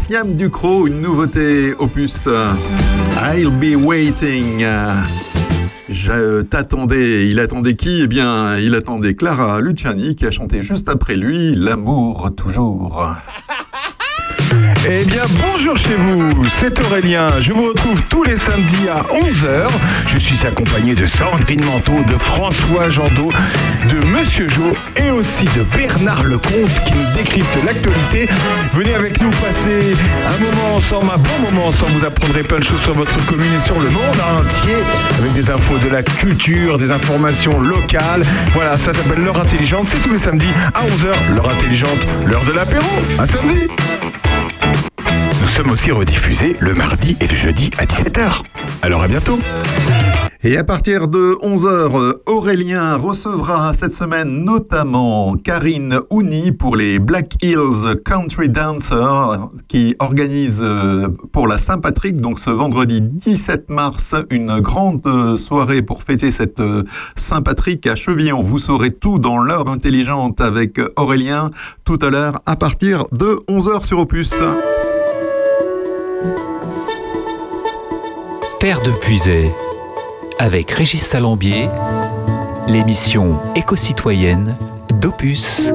Siam 0.07 0.35
Ducrot, 0.35 0.87
une 0.87 1.01
nouveauté 1.01 1.73
opus 1.79 2.29
I'll 3.17 3.51
Be 3.51 3.75
Waiting. 3.75 4.65
Je 5.89 6.43
t'attendais, 6.43 7.27
il 7.27 7.41
attendait 7.41 7.75
qui? 7.75 8.03
Eh 8.03 8.07
bien, 8.07 8.57
il 8.57 8.73
attendait 8.73 9.15
Clara 9.15 9.59
Luciani 9.59 10.15
qui 10.15 10.25
a 10.25 10.31
chanté 10.31 10.61
juste 10.61 10.87
après 10.87 11.17
lui 11.17 11.53
L'amour 11.55 12.29
toujours. 12.37 13.05
Eh 14.89 15.03
bien, 15.03 15.23
bonjour 15.41 15.75
chez 15.75 15.95
vous, 15.95 16.47
c'est 16.47 16.79
Aurélien. 16.79 17.27
Je 17.41 17.51
vous 17.51 17.67
retrouve 17.67 18.01
tous 18.03 18.23
les 18.23 18.37
samedis 18.37 18.87
à 18.89 19.01
11h. 19.13 19.67
Je 20.07 20.17
suis 20.17 20.47
accompagné 20.47 20.95
de 20.95 21.05
Sandrine 21.05 21.65
Manteau, 21.65 22.03
de 22.07 22.17
François 22.17 22.87
Jandot, 22.87 23.29
de 23.89 24.07
Monsieur 24.07 24.47
Jo 24.47 24.71
et 24.95 25.11
aussi 25.11 25.43
de 25.57 25.63
Bernard 25.75 26.23
Lecomte 26.23 26.71
qui 26.85 26.93
nous 26.93 27.17
décrypte 27.17 27.57
l'actualité. 27.65 28.29
Venez 28.71 28.93
avec 28.93 29.21
nous 29.21 29.29
passer 29.31 29.93
un 30.25 30.45
moment 30.45 30.75
ensemble, 30.77 31.11
un 31.13 31.17
bon 31.17 31.51
moment 31.51 31.67
ensemble. 31.67 31.91
Vous 31.99 32.05
apprendrez 32.05 32.43
plein 32.43 32.59
de 32.59 32.63
choses 32.63 32.81
sur 32.81 32.93
votre 32.93 33.25
commune 33.25 33.53
et 33.57 33.59
sur 33.59 33.77
le 33.81 33.89
monde 33.89 34.15
entier 34.39 34.75
avec 35.19 35.33
des 35.33 35.51
infos 35.51 35.77
de 35.79 35.89
la 35.89 36.01
culture, 36.01 36.77
des 36.77 36.91
informations 36.91 37.59
locales. 37.59 38.23
Voilà, 38.53 38.77
ça 38.77 38.93
s'appelle 38.93 39.19
L'heure 39.19 39.41
intelligente. 39.41 39.87
C'est 39.87 40.01
tous 40.01 40.13
les 40.13 40.19
samedis 40.19 40.53
à 40.73 40.85
11h. 40.85 41.35
L'heure 41.35 41.49
intelligente, 41.49 42.07
l'heure 42.25 42.45
de 42.45 42.53
l'apéro. 42.53 42.87
À 43.19 43.27
samedi 43.27 43.67
sommes 45.57 45.71
aussi 45.71 45.89
rediffusés 45.89 46.55
le 46.59 46.75
mardi 46.75 47.17
et 47.19 47.25
le 47.25 47.35
jeudi 47.35 47.71
à 47.79 47.85
17h. 47.85 48.43
Alors 48.83 49.01
à 49.01 49.07
bientôt 49.07 49.39
et 50.43 50.55
à 50.55 50.63
partir 50.63 51.07
de 51.07 51.35
11h, 51.41 52.13
Aurélien 52.27 52.95
recevra 52.95 53.73
cette 53.73 53.95
semaine 53.95 54.45
notamment 54.45 55.35
Karine 55.35 55.99
Ouni 56.11 56.51
pour 56.51 56.75
les 56.75 56.99
Black 56.99 57.33
Hills 57.41 57.99
Country 58.05 58.49
Dancers 58.49 59.49
qui 59.67 59.95
organise 59.97 60.61
euh, 60.63 61.07
pour 61.31 61.47
la 61.47 61.57
Saint-Patrick, 61.57 62.21
donc 62.21 62.37
ce 62.37 62.51
vendredi 62.51 63.01
17 63.01 63.71
mars, 63.71 64.13
une 64.29 64.59
grande 64.59 65.37
soirée 65.37 65.81
pour 65.81 66.03
fêter 66.03 66.31
cette 66.31 66.59
euh, 66.59 66.83
Saint-Patrick 67.15 67.87
à 67.87 67.95
Chevillon. 67.95 68.43
Vous 68.43 68.59
saurez 68.59 68.91
tout 68.91 69.17
dans 69.17 69.39
l'heure 69.39 69.67
intelligente 69.67 70.39
avec 70.39 70.79
Aurélien 70.97 71.49
tout 71.83 71.97
à 72.03 72.11
l'heure 72.11 72.39
à 72.45 72.55
partir 72.55 73.05
de 73.11 73.39
11h 73.49 73.83
sur 73.83 73.97
Opus. 73.97 74.35
Terre 78.67 78.81
de 78.81 78.91
Puisay, 78.91 79.49
avec 80.39 80.71
Régis 80.71 81.01
Salambier, 81.01 81.69
l'émission 82.67 83.39
éco-citoyenne 83.55 84.57
d'Opus. 84.99 85.69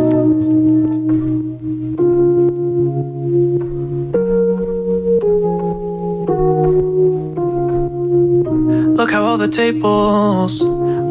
Look 8.95 9.11
how 9.11 9.25
all 9.25 9.39
the 9.39 9.49
tables, 9.49 10.63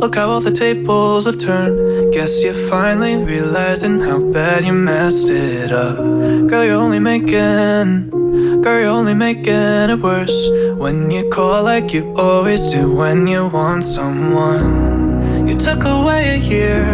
look 0.02 0.16
how 0.16 0.30
all 0.30 0.42
the 0.42 0.52
tables 0.52 1.26
have 1.26 1.38
turned. 1.38 2.12
Guess 2.12 2.44
you're 2.44 2.56
finally 2.56 3.18
realizing 3.18 4.00
how 4.00 4.20
bad 4.20 4.66
you 4.66 4.74
messed 4.74 5.30
it 5.30 5.72
up. 5.72 5.98
Girl, 6.50 6.64
you're 6.66 6.82
only 6.86 7.00
making 7.00 8.10
Girl, 8.64 8.80
you're 8.80 8.90
only 8.90 9.14
making 9.14 9.90
it 9.94 10.00
worse 10.00 10.40
when 10.78 11.12
you 11.12 11.30
call 11.30 11.64
like 11.64 11.94
you 11.94 12.14
always 12.16 12.66
do 12.72 12.92
when 12.92 13.28
you 13.28 13.48
want 13.48 13.84
someone. 13.84 15.48
You 15.48 15.56
took 15.58 15.84
away 15.84 16.36
a 16.36 16.38
year 16.38 16.86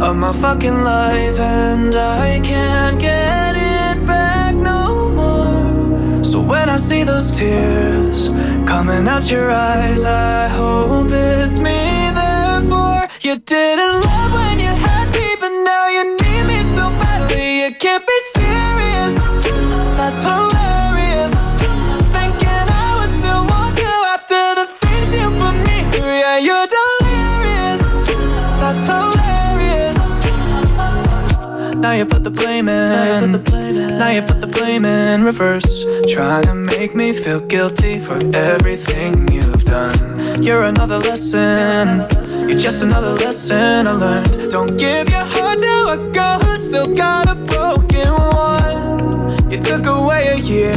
of 0.00 0.16
my 0.16 0.32
fucking 0.32 0.82
life, 0.82 1.38
and 1.38 1.94
I 1.94 2.40
can't 2.40 2.98
get 3.00 3.56
it 3.56 4.06
back 4.06 4.54
no 4.54 5.10
more. 5.20 6.24
So 6.24 6.40
when 6.40 6.68
I 6.68 6.76
see 6.76 7.02
those 7.02 7.38
tears 7.38 8.28
coming 8.66 9.06
out 9.08 9.30
your 9.30 9.50
eyes, 9.50 10.04
I 10.04 10.48
hope 10.48 11.10
it's 11.12 11.58
me. 11.58 11.89
You 13.22 13.36
didn't 13.36 14.00
love 14.00 14.32
when 14.32 14.58
you 14.58 14.72
had 14.72 15.10
me, 15.12 15.36
but 15.38 15.50
now 15.50 15.88
you 15.88 16.16
need 16.22 16.42
me 16.44 16.62
so 16.62 16.88
badly. 16.98 17.64
You 17.64 17.74
can't 17.74 18.06
be 18.06 18.18
serious. 18.32 19.14
That's 19.98 20.22
hilarious. 20.22 21.34
Thinking 22.16 22.66
I 22.82 22.96
would 22.98 23.12
still 23.14 23.44
want 23.44 23.76
you 23.78 23.94
after 24.16 24.40
the 24.60 24.66
things 24.80 25.14
you 25.14 25.28
put 25.36 25.52
me 25.68 25.82
through. 25.92 26.16
Yeah, 26.24 26.38
you're 26.38 26.66
delirious. 26.78 27.82
That's 28.58 28.86
hilarious. 28.86 29.98
Now 31.76 31.92
you 31.92 32.06
put 32.06 32.24
the 32.24 32.30
blame 32.30 32.70
in. 32.70 33.44
Now 33.98 34.08
you 34.08 34.22
put 34.22 34.40
the 34.40 34.46
blame 34.46 34.86
in 34.86 35.24
reverse. 35.24 35.84
Trying 36.08 36.44
to 36.44 36.54
make 36.54 36.94
me 36.94 37.12
feel 37.12 37.40
guilty 37.40 37.98
for 37.98 38.18
everything 38.34 39.30
you've 39.30 39.66
done. 39.66 40.42
You're 40.42 40.64
another 40.64 40.96
lesson. 40.96 42.08
You're 42.50 42.58
just 42.58 42.82
another 42.82 43.12
lesson 43.12 43.86
I 43.86 43.92
learned. 43.92 44.50
Don't 44.50 44.76
give 44.76 45.08
your 45.08 45.20
heart 45.20 45.60
to 45.60 45.76
a 45.94 46.10
girl 46.12 46.40
who's 46.40 46.66
still 46.66 46.92
got 46.92 47.28
a 47.28 47.36
broken 47.36 48.10
one. 48.10 49.48
You 49.48 49.60
took 49.60 49.86
away 49.86 50.30
a 50.34 50.36
year 50.36 50.72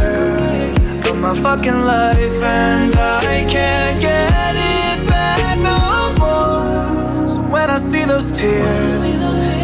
of 1.10 1.18
my 1.18 1.34
fucking 1.34 1.82
life, 1.82 2.44
and 2.44 2.96
I 2.96 3.44
can't 3.50 4.00
get 4.00 4.54
it 4.56 5.10
back 5.10 5.58
no 5.58 6.14
more. 6.22 7.28
So 7.28 7.42
when 7.42 7.72
I 7.72 7.78
see 7.78 8.06
those 8.06 8.32
tears 8.38 9.04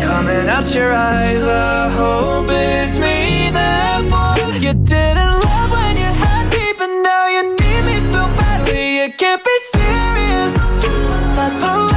coming 0.03 0.49
out 0.49 0.73
your 0.73 0.91
eyes, 0.91 1.47
I 1.47 1.89
hope 1.89 2.47
it's 2.49 2.97
me. 2.97 3.51
Therefore, 3.51 4.57
you 4.57 4.73
didn't 4.73 5.33
love 5.45 5.71
when 5.71 5.95
you 5.95 6.11
had 6.23 6.49
me, 6.49 6.73
but 6.75 6.87
now 6.87 7.27
you 7.27 7.55
need 7.61 7.83
me 7.83 7.99
so 7.99 8.25
badly. 8.35 9.03
You 9.03 9.13
can't 9.13 9.43
be 9.43 9.57
serious. 9.77 10.55
That's 11.35 11.59
hilarious. 11.59 11.88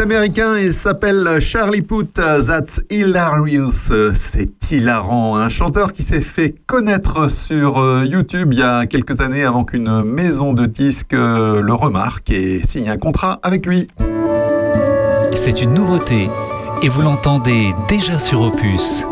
Américain, 0.00 0.58
il 0.58 0.72
s'appelle 0.72 1.40
Charlie 1.40 1.82
Puth, 1.82 2.14
That's 2.14 2.80
Hilarious, 2.90 3.92
c'est 4.12 4.70
hilarant, 4.70 5.36
un 5.36 5.48
chanteur 5.48 5.92
qui 5.92 6.02
s'est 6.02 6.22
fait 6.22 6.54
connaître 6.66 7.28
sur 7.28 7.78
euh, 7.78 8.04
YouTube 8.04 8.52
il 8.52 8.60
y 8.60 8.62
a 8.62 8.86
quelques 8.86 9.20
années 9.20 9.44
avant 9.44 9.64
qu'une 9.64 10.02
maison 10.02 10.52
de 10.52 10.66
disques 10.66 11.14
euh, 11.14 11.60
le 11.60 11.74
remarque 11.74 12.30
et 12.30 12.62
signe 12.64 12.88
un 12.88 12.96
contrat 12.96 13.38
avec 13.42 13.66
lui. 13.66 13.88
C'est 15.34 15.60
une 15.60 15.74
nouveauté 15.74 16.28
et 16.82 16.88
vous 16.88 17.02
l'entendez 17.02 17.74
déjà 17.88 18.18
sur 18.18 18.40
Opus. 18.40 19.04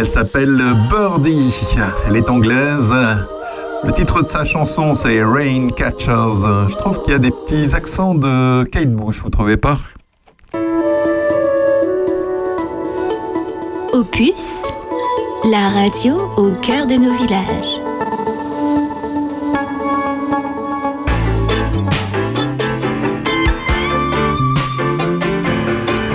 Elle 0.00 0.06
s'appelle 0.06 0.56
Birdie. 0.88 1.76
Elle 2.06 2.16
est 2.16 2.30
anglaise. 2.30 2.94
Le 3.84 3.92
titre 3.92 4.22
de 4.22 4.28
sa 4.28 4.46
chanson, 4.46 4.94
c'est 4.94 5.22
Rain 5.22 5.68
Catchers. 5.76 6.68
Je 6.68 6.74
trouve 6.76 7.02
qu'il 7.02 7.12
y 7.12 7.16
a 7.16 7.18
des 7.18 7.30
petits 7.30 7.74
accents 7.74 8.14
de 8.14 8.64
Kate 8.64 8.94
Bush, 8.94 9.20
vous 9.20 9.28
trouvez 9.28 9.58
pas? 9.58 9.76
Opus, 13.92 14.54
la 15.44 15.68
radio 15.68 16.16
au 16.38 16.52
cœur 16.62 16.86
de 16.86 16.94
nos 16.94 17.12
villages. 17.12 17.80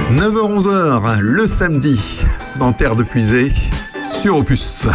9h-11h, 0.10 1.20
le 1.20 1.46
samedi, 1.46 2.26
dans 2.58 2.74
Terre 2.74 2.96
de 2.96 3.04
Puisée, 3.04 3.50
sur 4.10 4.38
Opus. 4.38 4.88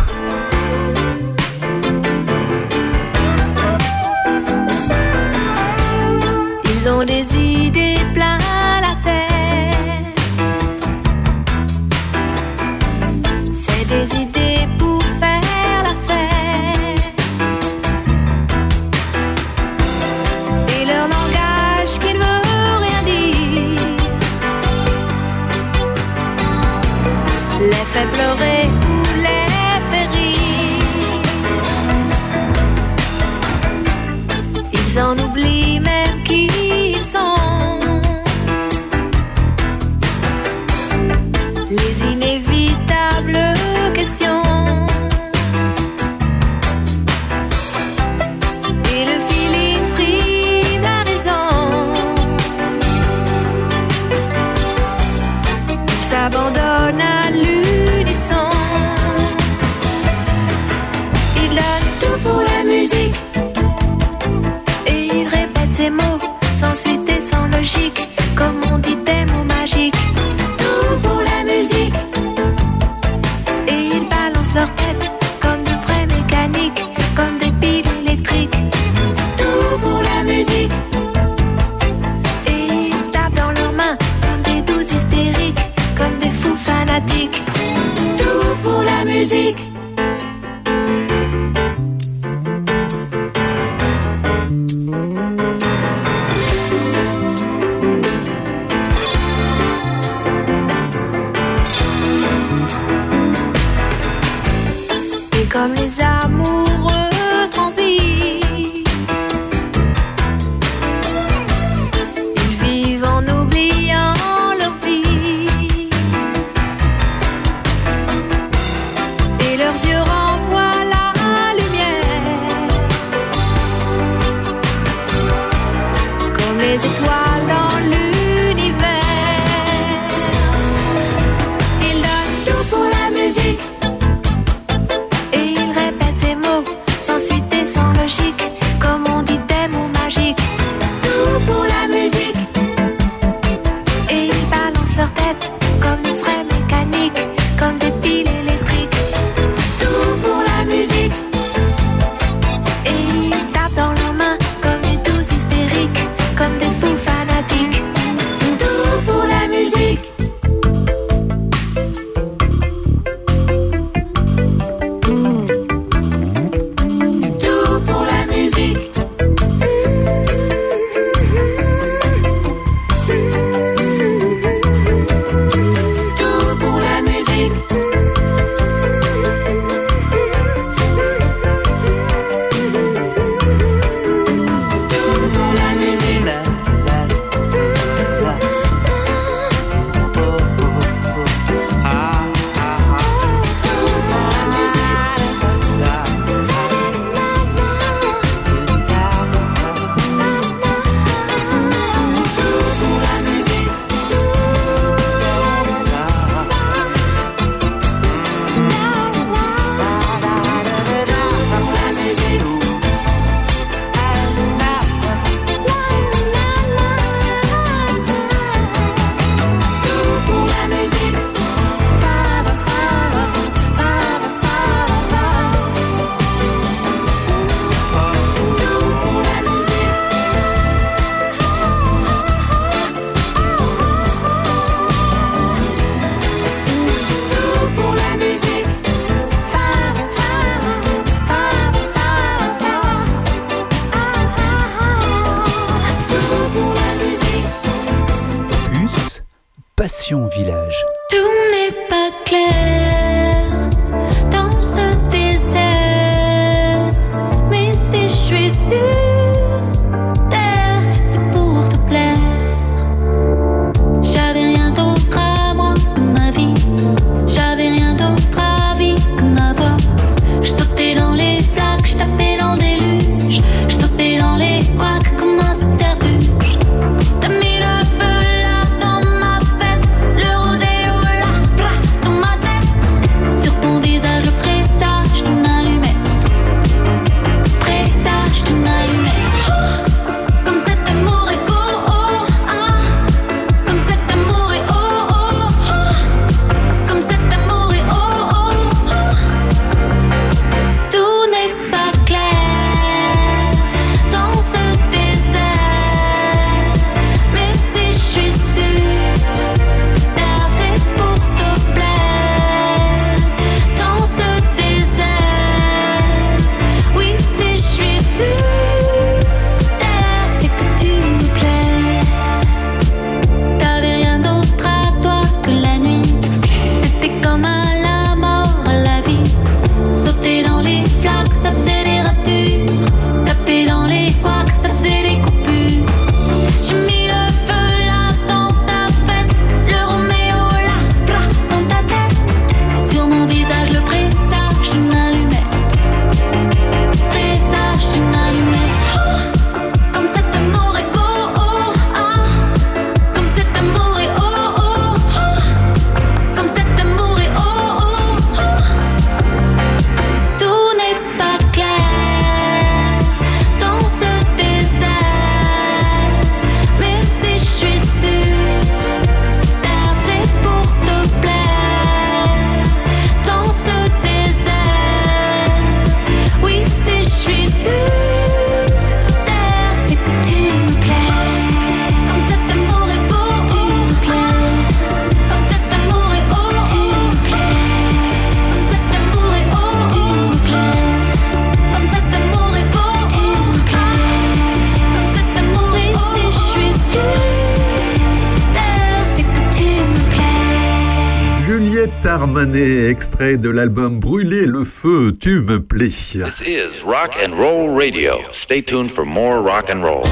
Extrait 403.20 403.36
de 403.36 403.50
l'album 403.50 404.00
Brûler 404.00 404.46
le 404.46 404.64
feu, 404.64 405.12
tu 405.12 405.40
me 405.40 405.58
plais. 405.58 405.88
This 405.88 406.40
is 406.40 406.82
Rock 406.82 407.10
and 407.22 407.34
Roll 407.34 407.68
Radio. 407.68 408.20
Stay 408.32 408.62
tuned 408.62 408.92
for 408.92 409.04
more 409.04 409.42
rock 409.42 409.68
and 409.68 409.82
roll. 409.82 410.02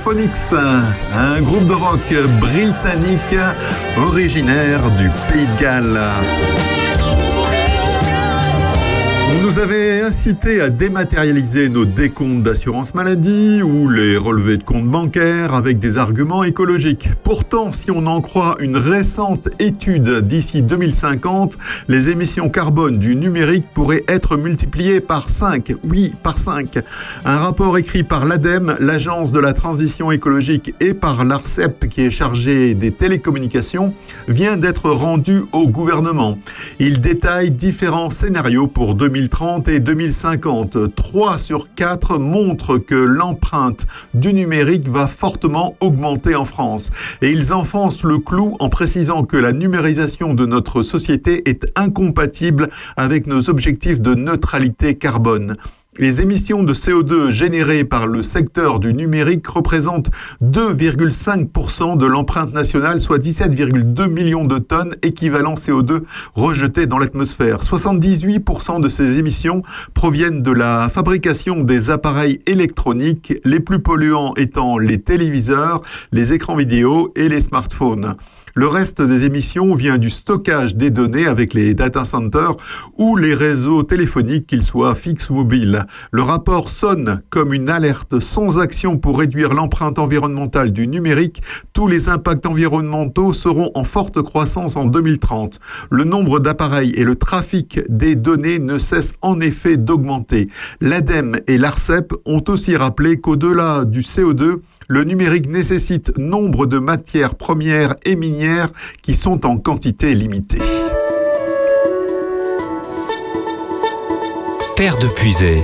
Stereophonics, 0.00 0.54
un 1.12 1.42
groupe 1.42 1.66
de 1.66 1.74
rock 1.74 2.14
britannique 2.40 3.36
originaire 3.98 4.80
du 4.92 5.10
Pays 5.28 5.46
de 5.46 5.60
Galles. 5.60 6.00
Nous 9.50 9.58
avait 9.58 10.02
incité 10.02 10.60
à 10.60 10.70
dématérialiser 10.70 11.68
nos 11.70 11.84
décomptes 11.84 12.44
d'assurance 12.44 12.94
maladie 12.94 13.62
ou 13.64 13.88
les 13.88 14.16
relevés 14.16 14.58
de 14.58 14.62
comptes 14.62 14.88
bancaires 14.88 15.54
avec 15.54 15.80
des 15.80 15.98
arguments 15.98 16.44
écologiques. 16.44 17.08
Pourtant, 17.24 17.72
si 17.72 17.90
on 17.90 18.06
en 18.06 18.20
croit 18.20 18.54
une 18.60 18.76
récente 18.76 19.48
étude 19.58 20.20
d'ici 20.20 20.62
2050, 20.62 21.58
les 21.88 22.10
émissions 22.10 22.48
carbone 22.48 23.00
du 23.00 23.16
numérique 23.16 23.66
pourraient 23.74 24.04
être 24.06 24.36
multipliées 24.36 25.00
par 25.00 25.28
5. 25.28 25.74
Oui, 25.82 26.12
par 26.22 26.38
5. 26.38 26.78
Un 27.24 27.36
rapport 27.38 27.76
écrit 27.76 28.04
par 28.04 28.26
l'ADEME, 28.26 28.76
l'Agence 28.78 29.32
de 29.32 29.40
la 29.40 29.52
transition 29.52 30.12
écologique, 30.12 30.76
et 30.78 30.94
par 30.94 31.24
l'ARCEP, 31.24 31.88
qui 31.88 32.02
est 32.02 32.12
chargé 32.12 32.74
des 32.74 32.92
télécommunications, 32.92 33.94
vient 34.28 34.56
d'être 34.56 34.90
rendu 34.90 35.42
au 35.52 35.66
gouvernement. 35.66 36.38
Il 36.78 37.00
détaille 37.00 37.50
différents 37.50 38.10
scénarios 38.10 38.68
pour 38.68 38.94
2050 38.94 39.39
2030 39.40 39.68
et 39.68 39.80
2050. 39.80 40.94
3 40.94 41.38
sur 41.38 41.74
4 41.74 42.18
montrent 42.18 42.76
que 42.76 42.94
l'empreinte 42.94 43.86
du 44.12 44.34
numérique 44.34 44.86
va 44.86 45.06
fortement 45.06 45.76
augmenter 45.80 46.36
en 46.36 46.44
France. 46.44 46.90
Et 47.22 47.30
ils 47.30 47.54
enfoncent 47.54 48.04
le 48.04 48.18
clou 48.18 48.54
en 48.60 48.68
précisant 48.68 49.24
que 49.24 49.38
la 49.38 49.52
numérisation 49.52 50.34
de 50.34 50.44
notre 50.44 50.82
société 50.82 51.48
est 51.48 51.66
incompatible 51.74 52.68
avec 52.98 53.26
nos 53.26 53.48
objectifs 53.48 54.00
de 54.00 54.14
neutralité 54.14 54.96
carbone. 54.96 55.56
Les 56.00 56.22
émissions 56.22 56.62
de 56.62 56.72
CO2 56.72 57.28
générées 57.28 57.84
par 57.84 58.06
le 58.06 58.22
secteur 58.22 58.80
du 58.80 58.94
numérique 58.94 59.46
représentent 59.46 60.08
2,5% 60.42 61.98
de 61.98 62.06
l'empreinte 62.06 62.54
nationale, 62.54 63.02
soit 63.02 63.18
17,2 63.18 64.08
millions 64.08 64.46
de 64.46 64.56
tonnes 64.56 64.96
équivalent 65.02 65.56
CO2 65.56 66.00
rejetées 66.32 66.86
dans 66.86 66.96
l'atmosphère. 66.96 67.58
78% 67.58 68.80
de 68.80 68.88
ces 68.88 69.18
émissions 69.18 69.60
proviennent 69.92 70.40
de 70.40 70.52
la 70.52 70.88
fabrication 70.88 71.60
des 71.64 71.90
appareils 71.90 72.38
électroniques, 72.46 73.34
les 73.44 73.60
plus 73.60 73.80
polluants 73.80 74.32
étant 74.38 74.78
les 74.78 74.96
téléviseurs, 74.96 75.82
les 76.12 76.32
écrans 76.32 76.56
vidéo 76.56 77.12
et 77.14 77.28
les 77.28 77.42
smartphones. 77.42 78.14
Le 78.54 78.66
reste 78.66 79.00
des 79.00 79.24
émissions 79.26 79.74
vient 79.74 79.98
du 79.98 80.10
stockage 80.10 80.74
des 80.74 80.90
données 80.90 81.26
avec 81.26 81.54
les 81.54 81.72
data 81.74 82.04
centers 82.04 82.56
ou 82.98 83.16
les 83.16 83.34
réseaux 83.34 83.82
téléphoniques, 83.82 84.46
qu'ils 84.46 84.64
soient 84.64 84.94
fixes 84.94 85.30
ou 85.30 85.34
mobiles. 85.34 85.80
Le 86.10 86.22
rapport 86.22 86.68
sonne 86.68 87.22
comme 87.30 87.54
une 87.54 87.68
alerte 87.68 88.18
sans 88.18 88.58
action 88.58 88.98
pour 88.98 89.18
réduire 89.18 89.54
l'empreinte 89.54 89.98
environnementale 89.98 90.72
du 90.72 90.88
numérique. 90.88 91.42
Tous 91.72 91.86
les 91.86 92.08
impacts 92.08 92.46
environnementaux 92.46 93.32
seront 93.32 93.70
en 93.74 93.84
forte 93.84 94.20
croissance 94.22 94.76
en 94.76 94.86
2030. 94.86 95.60
Le 95.90 96.04
nombre 96.04 96.40
d'appareils 96.40 96.92
et 96.96 97.04
le 97.04 97.14
trafic 97.14 97.80
des 97.88 98.16
données 98.16 98.58
ne 98.58 98.78
cessent 98.78 99.14
en 99.22 99.40
effet 99.40 99.76
d'augmenter. 99.76 100.48
L'ADEME 100.80 101.38
et 101.46 101.56
l'ARCEP 101.56 102.12
ont 102.26 102.42
aussi 102.48 102.76
rappelé 102.76 103.18
qu'au-delà 103.18 103.84
du 103.84 104.00
CO2, 104.00 104.56
le 104.90 105.04
numérique 105.04 105.46
nécessite 105.46 106.18
nombre 106.18 106.66
de 106.66 106.80
matières 106.80 107.36
premières 107.36 107.94
et 108.04 108.16
minières 108.16 108.70
qui 109.02 109.14
sont 109.14 109.46
en 109.46 109.56
quantité 109.56 110.16
limitée. 110.16 110.58
Terre 114.74 114.98
de 114.98 115.06
Puisay, 115.06 115.62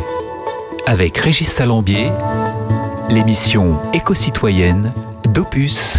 avec 0.87 1.19
Régis 1.19 1.49
Salambier, 1.49 2.13
l'émission 3.11 3.77
éco-citoyenne 3.93 4.93
d'Opus. 5.35 5.99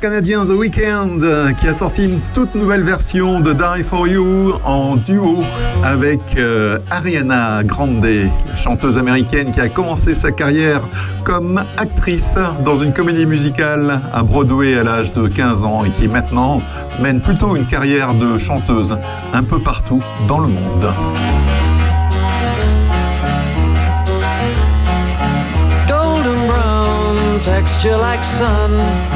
canadien 0.00 0.44
The 0.44 0.50
Weeknd 0.50 1.20
euh, 1.22 1.52
qui 1.52 1.68
a 1.68 1.74
sorti 1.74 2.06
une 2.06 2.20
toute 2.32 2.54
nouvelle 2.54 2.82
version 2.82 3.40
de 3.40 3.52
Die 3.52 3.82
For 3.82 4.08
You 4.08 4.54
en 4.64 4.96
duo 4.96 5.44
avec 5.84 6.20
euh, 6.38 6.78
Ariana 6.90 7.62
Grande, 7.62 8.06
chanteuse 8.56 8.96
américaine 8.96 9.50
qui 9.50 9.60
a 9.60 9.68
commencé 9.68 10.14
sa 10.14 10.32
carrière 10.32 10.80
comme 11.24 11.62
actrice 11.76 12.38
dans 12.64 12.78
une 12.78 12.94
comédie 12.94 13.26
musicale 13.26 14.00
à 14.14 14.22
Broadway 14.22 14.78
à 14.78 14.82
l'âge 14.82 15.12
de 15.12 15.28
15 15.28 15.64
ans 15.64 15.84
et 15.84 15.90
qui 15.90 16.08
maintenant 16.08 16.62
mène 17.02 17.20
plutôt 17.20 17.54
une 17.54 17.66
carrière 17.66 18.14
de 18.14 18.38
chanteuse 18.38 18.96
un 19.34 19.42
peu 19.42 19.58
partout 19.58 20.02
dans 20.26 20.40
le 20.40 20.48
monde. 20.48 20.86
texture 27.42 27.96
like 27.98 28.24
sun 28.24 29.15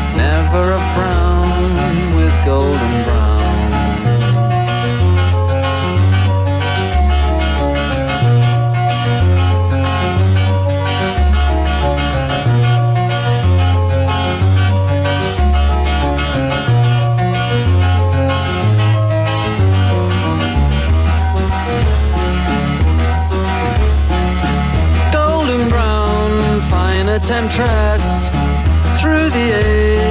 never 0.21 0.73
a 0.73 0.81
frown 0.93 1.71
with 2.15 2.35
golden 2.45 2.93
brown. 3.05 3.39
Golden 25.11 25.69
brown 25.69 26.61
fine 26.69 27.07
temptress 27.19 28.05
through 28.99 29.29
the 29.29 29.80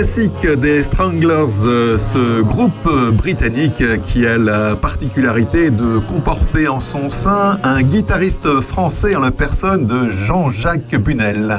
classique 0.00 0.46
des 0.46 0.82
Stranglers, 0.82 1.66
euh, 1.66 1.98
ce 1.98 2.40
groupe 2.40 2.86
euh, 2.86 3.10
britannique 3.10 3.84
qui 4.02 4.26
a 4.26 4.38
la 4.38 4.74
particularité 4.74 5.68
de 5.68 5.98
comporter 5.98 6.68
en 6.68 6.80
son 6.80 7.10
sein 7.10 7.58
un 7.64 7.82
guitariste 7.82 8.62
français 8.62 9.14
en 9.14 9.20
la 9.20 9.30
personne 9.30 9.84
de 9.84 10.08
Jean-Jacques 10.08 10.96
Bunel. 10.96 11.54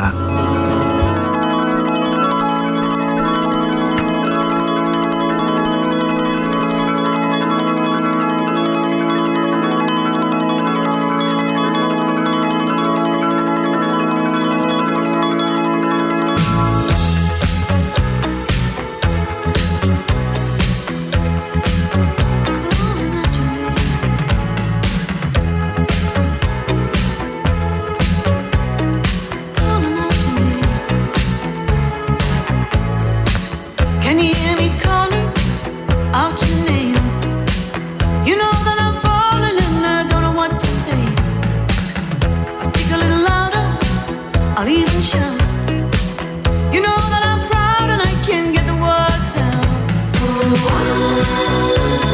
Música 51.02 52.11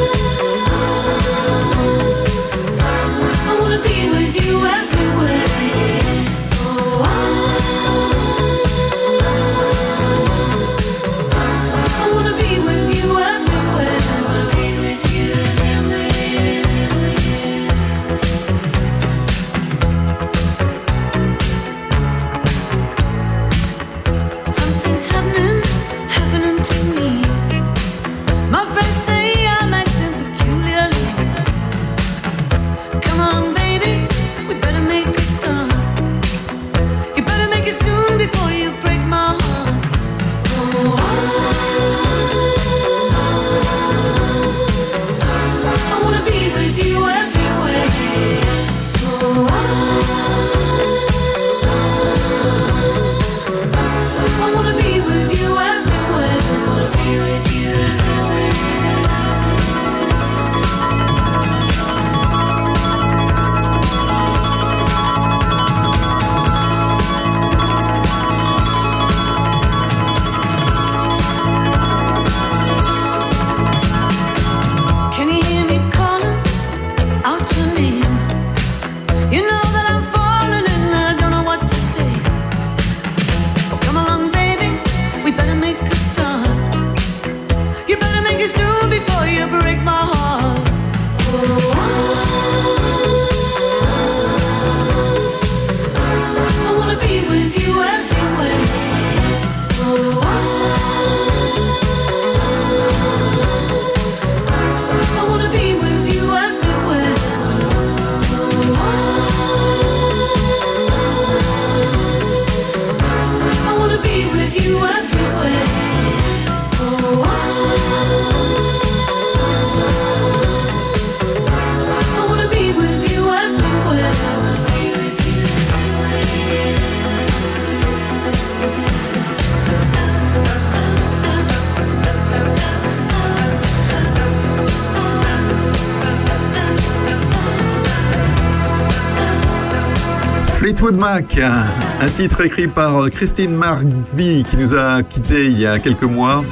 Un 141.40 142.08
titre 142.08 142.42
écrit 142.42 142.68
par 142.68 143.12
Christine 143.12 143.54
Marvie 143.54 144.44
qui 144.50 144.58
nous 144.58 144.74
a 144.74 145.04
quittés 145.04 145.46
il 145.46 145.60
y 145.60 145.68
a 145.68 145.78
quelques 145.78 146.02
mois. 146.02 146.44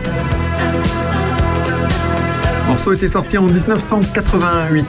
Le 2.61 2.67
morceau 2.67 2.93
était 2.93 3.07
sorti 3.07 3.35
en 3.39 3.43
1988. 3.43 4.85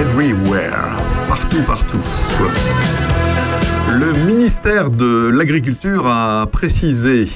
Everywhere, 0.00 0.96
partout, 1.28 1.62
partout. 1.66 2.02
Le 3.92 4.12
ministère 4.24 4.90
de 4.90 5.28
l'Agriculture 5.28 6.06
a 6.06 6.46
précisé 6.46 7.26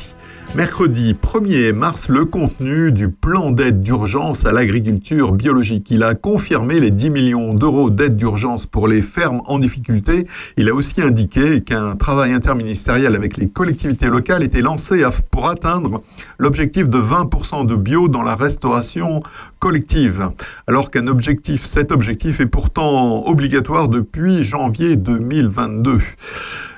Mercredi 0.57 1.15
1er 1.15 1.73
mars, 1.73 2.09
le 2.09 2.25
contenu 2.25 2.93
du 2.93 3.09
plan 3.09 3.51
d'aide 3.51 3.83
d'urgence 3.83 4.47
à 4.47 4.53
l'agriculture 4.53 5.33
biologique. 5.33 5.91
Il 5.91 6.05
a 6.05 6.15
confirmé 6.15 6.79
les 6.79 6.93
10 6.93 7.11
millions 7.11 7.55
d'euros 7.55 7.91
d'aide 7.91 8.17
d'urgence 8.17 8.65
pour 8.65 8.87
les 8.87 9.03
fermes 9.03 9.43
en 9.47 9.59
difficulté. 9.59 10.29
Il 10.57 10.69
a 10.69 10.75
aussi 10.75 11.03
indiqué 11.03 11.61
qu'un 11.63 11.97
travail 11.97 12.33
interministériel 12.33 13.17
avec 13.17 13.37
les 13.37 13.49
collectivités 13.49 14.07
locales 14.07 14.45
était 14.45 14.63
lancé 14.63 15.03
pour 15.33 15.49
atteindre 15.49 16.01
l'objectif 16.39 16.89
de 16.89 16.99
20% 16.99 17.67
de 17.67 17.75
bio 17.75 18.07
dans 18.07 18.23
la 18.23 18.37
restauration 18.37 19.19
collective. 19.59 20.29
Alors 20.69 20.93
qu'un 20.93 21.09
objectif, 21.09 21.65
cet 21.65 21.91
objectif 21.91 22.39
est 22.39 22.47
pourtant 22.47 23.27
obligatoire 23.27 23.89
depuis 23.89 24.45
janvier 24.45 24.95
2022. 24.97 25.99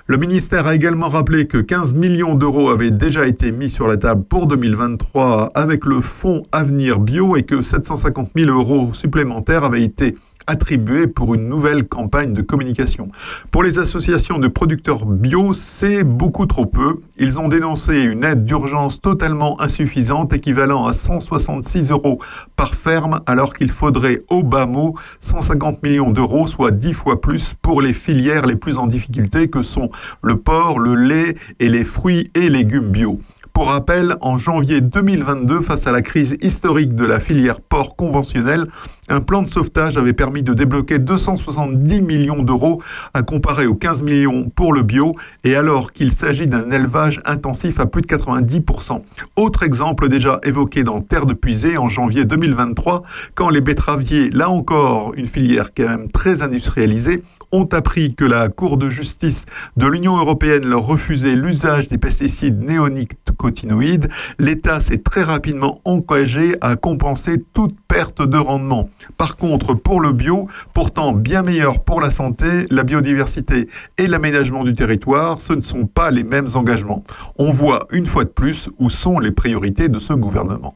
Le 0.09 0.19
ministère 0.19 0.69
a 0.69 0.75
également 0.77 1.09
rappelé 1.09 1.49
que 1.49 1.59
15 1.59 1.95
millions 1.95 2.37
d'euros 2.37 2.71
avaient 2.71 2.93
déjà 2.93 3.27
été 3.27 3.51
mis 3.51 3.69
sur 3.69 3.89
la 3.89 3.97
table 3.97 4.23
pour 4.23 4.47
2023 4.47 5.51
avec 5.53 5.85
le 5.85 6.01
fonds 6.01 6.45
Avenir 6.53 7.01
Bio 7.01 7.35
et 7.35 7.43
que 7.43 7.61
750 7.61 8.31
000 8.37 8.57
euros 8.57 8.95
supplémentaires 8.95 9.65
avaient 9.65 9.83
été 9.83 10.15
attribués 10.47 11.07
pour 11.07 11.35
une 11.35 11.49
nouvelle 11.49 11.87
campagne 11.87 12.33
de 12.33 12.43
communication. 12.43 13.09
Pour 13.51 13.63
les 13.63 13.79
associations 13.79 14.39
de 14.39 14.49
producteurs 14.49 15.07
bio, 15.07 15.53
c'est 15.53 16.05
beaucoup 16.05 16.47
trop 16.47 16.67
peu. 16.67 16.97
Ils 17.19 17.41
ont 17.41 17.49
dénoncé 17.49 18.03
une 18.03 18.25
aide 18.25 18.45
d'urgence 18.45 19.01
totalement 19.01 19.61
insuffisante, 19.61 20.33
équivalent 20.33 20.87
à 20.87 20.93
166 20.93 21.91
euros 21.91 22.21
par 22.57 22.75
ferme, 22.75 23.21
alors 23.27 23.53
qu'il 23.53 23.71
faudrait 23.71 24.23
au 24.29 24.43
bas 24.43 24.67
mot 24.67 24.95
150 25.21 25.83
millions 25.83 26.11
d'euros, 26.11 26.47
soit 26.47 26.71
10 26.71 26.93
fois 26.93 27.21
plus 27.21 27.55
pour 27.61 27.83
les 27.83 27.93
filières 27.93 28.47
les 28.47 28.57
plus 28.57 28.79
en 28.79 28.87
difficulté 28.87 29.49
que 29.49 29.63
sont 29.63 29.91
le 30.23 30.37
porc, 30.37 30.79
le 30.79 30.95
lait 30.95 31.35
et 31.61 31.69
les 31.69 31.85
fruits 31.85 32.31
et 32.35 32.49
légumes 32.49 32.91
bio. 32.91 33.19
Pour 33.57 33.71
rappel, 33.71 34.17
en 34.21 34.37
janvier 34.37 34.83
2022, 34.83 35.63
face 35.63 35.87
à 35.87 35.93
la 35.93 36.03
crise 36.03 36.37
historique 36.43 36.95
de 36.95 37.07
la 37.07 37.19
filière 37.19 37.63
porc 37.63 37.97
conventionnelle, 37.97 38.67
un 39.09 39.21
plan 39.21 39.43
de 39.43 39.49
sauvetage 39.49 39.97
avait 39.97 40.13
permis 40.13 40.43
de 40.43 40.53
débloquer 40.53 40.99
270 40.99 42.03
millions 42.03 42.43
d'euros 42.43 42.83
à 43.15 43.23
comparer 43.23 43.67
aux 43.67 43.75
15 43.75 44.03
millions 44.03 44.51
pour 44.51 44.73
le 44.73 44.83
bio 44.83 45.15
et 45.45 45.55
alors 45.55 45.93
qu'il 45.93 46.13
s'agit 46.13 46.47
d'un 46.47 46.71
élevage 46.71 47.21
intensif 47.25 47.79
à 47.79 47.87
plus 47.87 48.03
de 48.03 48.07
90%. 48.07 49.03
Autre 49.37 49.63
exemple 49.63 50.09
déjà 50.09 50.41
évoqué 50.43 50.83
dans 50.83 51.01
Terre 51.01 51.27
de 51.27 51.35
Puisée 51.35 51.79
en 51.79 51.89
janvier 51.89 52.25
2023, 52.25 53.03
quand 53.35 53.49
les 53.49 53.61
betteraviers, 53.61 54.31
là 54.31 54.51
encore 54.51 55.15
une 55.15 55.27
filière 55.27 55.71
quand 55.75 55.89
même 55.89 56.09
très 56.09 56.43
industrialisée, 56.43 57.23
ont 57.53 57.69
appris 57.73 58.15
que 58.15 58.25
la 58.25 58.49
Cour 58.49 58.77
de 58.77 58.91
justice 58.91 59.45
de 59.77 59.87
l'Union 59.87 60.17
européenne 60.17 60.67
leur 60.67 60.85
refusait 60.85 61.37
l'usage 61.37 61.89
des 61.89 61.99
pesticides 61.99 62.61
néonicotinoïdes, 62.61 64.09
l'État 64.39 64.81
s'est 64.81 64.99
très 64.99 65.23
rapidement 65.23 65.81
engagé 65.85 66.57
à 66.61 66.77
compenser 66.77 67.45
toute 67.55 67.77
perte 67.87 68.23
de 68.23 68.39
rendement. 68.39 68.89
Par 69.17 69.37
contre, 69.37 69.75
pour 69.75 70.01
le 70.01 70.13
bio, 70.13 70.47
pourtant 70.75 71.13
bien 71.13 71.43
meilleur 71.43 71.83
pour 71.85 72.01
la 72.01 72.11
santé, 72.11 72.67
la 72.71 72.83
biodiversité 72.83 73.69
et 73.99 74.07
l'aménagement 74.07 74.65
du 74.65 74.75
territoire, 74.75 75.41
ce 75.41 75.53
ne 75.53 75.61
sont 75.61 75.87
pas 75.87 76.11
les 76.11 76.25
mêmes 76.25 76.49
engagements. 76.55 77.05
On 77.39 77.51
voit 77.51 77.87
une 77.91 78.07
fois 78.07 78.25
de 78.25 78.31
plus 78.31 78.69
où 78.79 78.91
sont 78.91 79.19
les 79.19 79.31
priorités 79.33 79.89
de 79.89 79.99
ce 79.99 80.13
gouvernement. 80.13 80.75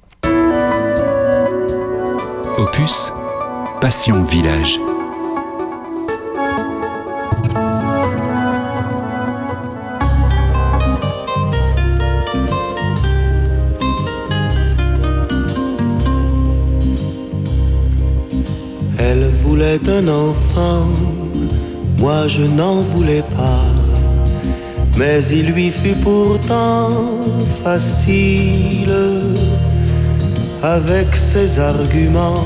Opus, 2.59 3.13
Passion 3.81 4.25
Village. 4.25 4.79
Elle 19.03 19.31
voulait 19.43 19.81
un 19.89 20.07
enfant, 20.09 20.89
moi 21.99 22.27
je 22.29 22.43
n'en 22.43 22.81
voulais 22.81 23.25
pas. 23.35 23.65
Mais 24.99 25.25
il 25.31 25.47
lui 25.53 25.71
fut 25.71 25.99
pourtant 26.03 26.91
facile, 27.65 28.93
avec 30.63 31.17
ses 31.17 31.59
arguments, 31.59 32.45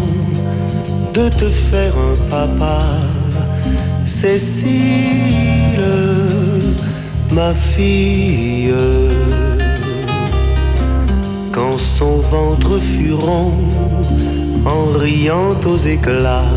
de 1.12 1.28
te 1.28 1.48
faire 1.70 1.94
un 2.10 2.16
papa. 2.30 2.80
Cécile, 4.06 5.90
ma 7.32 7.52
fille, 7.52 8.72
quand 11.50 11.78
son 11.78 12.18
ventre 12.18 12.78
fut 12.78 13.12
rond, 13.12 13.54
en 14.66 14.98
riant 14.98 15.56
aux 15.66 15.76
éclats. 15.76 16.50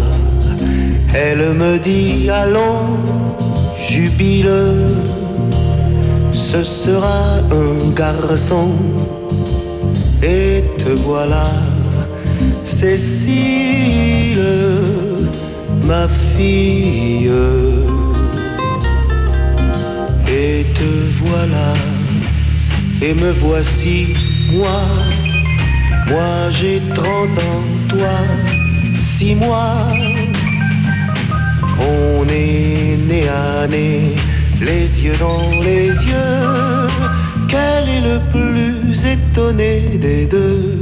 Elle 1.13 1.53
me 1.53 1.77
dit 1.77 2.29
allons, 2.29 2.87
jubile, 3.79 4.51
ce 6.33 6.63
sera 6.63 7.39
un 7.51 7.89
garçon. 7.91 8.69
Et 10.23 10.63
te 10.77 10.89
voilà, 10.89 11.51
Cécile, 12.63 14.41
ma 15.85 16.07
fille. 16.07 17.31
Et 20.29 20.65
te 20.75 20.91
voilà, 21.23 21.73
et 23.01 23.13
me 23.13 23.31
voici, 23.31 24.13
moi 24.51 24.81
moi 26.09 26.49
j'ai 26.49 26.81
trente 26.93 27.37
ans, 27.49 27.63
toi 27.89 28.17
six 28.99 29.35
mois. 29.35 29.87
On 31.79 32.23
est 32.29 32.97
né 33.09 33.27
à 33.29 33.67
nez, 33.67 34.15
les 34.61 35.03
yeux 35.03 35.17
dans 35.19 35.49
les 35.63 35.87
yeux. 35.87 36.87
Quel 37.47 37.83
est 37.95 38.01
le 38.01 38.19
plus 38.31 39.05
étonné 39.05 39.97
des 40.01 40.25
deux? 40.25 40.75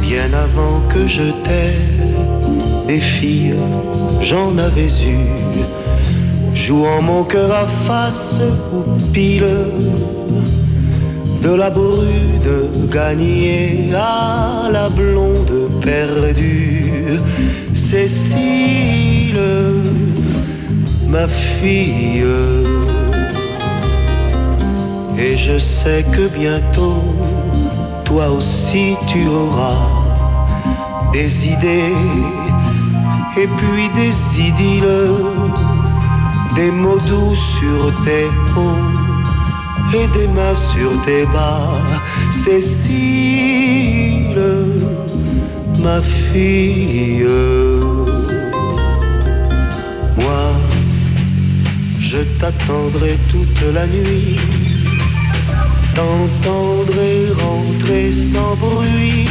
Bien 0.00 0.28
avant 0.32 0.80
que 0.92 1.08
je 1.08 1.26
t'aie, 1.44 1.76
des 2.86 3.00
filles, 3.00 3.56
j'en 4.20 4.56
avais 4.58 4.92
eu. 5.14 5.24
Jouant 6.54 7.02
mon 7.02 7.24
cœur 7.24 7.52
à 7.52 7.66
face 7.66 8.38
ou 8.72 8.82
pile 9.12 9.56
de 11.44 11.54
la 11.54 11.68
brude 11.68 12.88
gagnée 12.90 13.90
à 13.94 14.70
la 14.72 14.88
blonde 14.88 15.68
perdue, 15.82 17.20
Cécile, 17.74 19.38
ma 21.06 21.26
fille. 21.28 22.24
Et 25.18 25.36
je 25.36 25.58
sais 25.58 26.02
que 26.14 26.28
bientôt, 26.28 27.04
toi 28.06 28.30
aussi 28.30 28.96
tu 29.06 29.26
auras 29.28 29.82
des 31.12 31.46
idées. 31.46 31.98
Et 33.36 33.48
puis 33.58 33.86
des 34.00 34.14
idylles, 34.48 35.10
des 36.56 36.70
mots 36.70 37.02
doux 37.08 37.34
sur 37.34 37.92
tes 38.04 38.28
hauts 38.56 39.03
des 39.94 40.26
mains 40.26 40.54
sur 40.54 40.90
tes 41.04 41.24
bas, 41.26 41.78
Cécile, 42.30 42.84
ma 45.78 46.00
fille. 46.02 47.24
Moi, 50.20 50.46
je 52.00 52.18
t'attendrai 52.40 53.16
toute 53.30 53.62
la 53.72 53.86
nuit, 53.86 54.40
t'entendrai 55.94 57.28
rentrer 57.38 58.10
sans 58.10 58.56
bruit. 58.56 59.28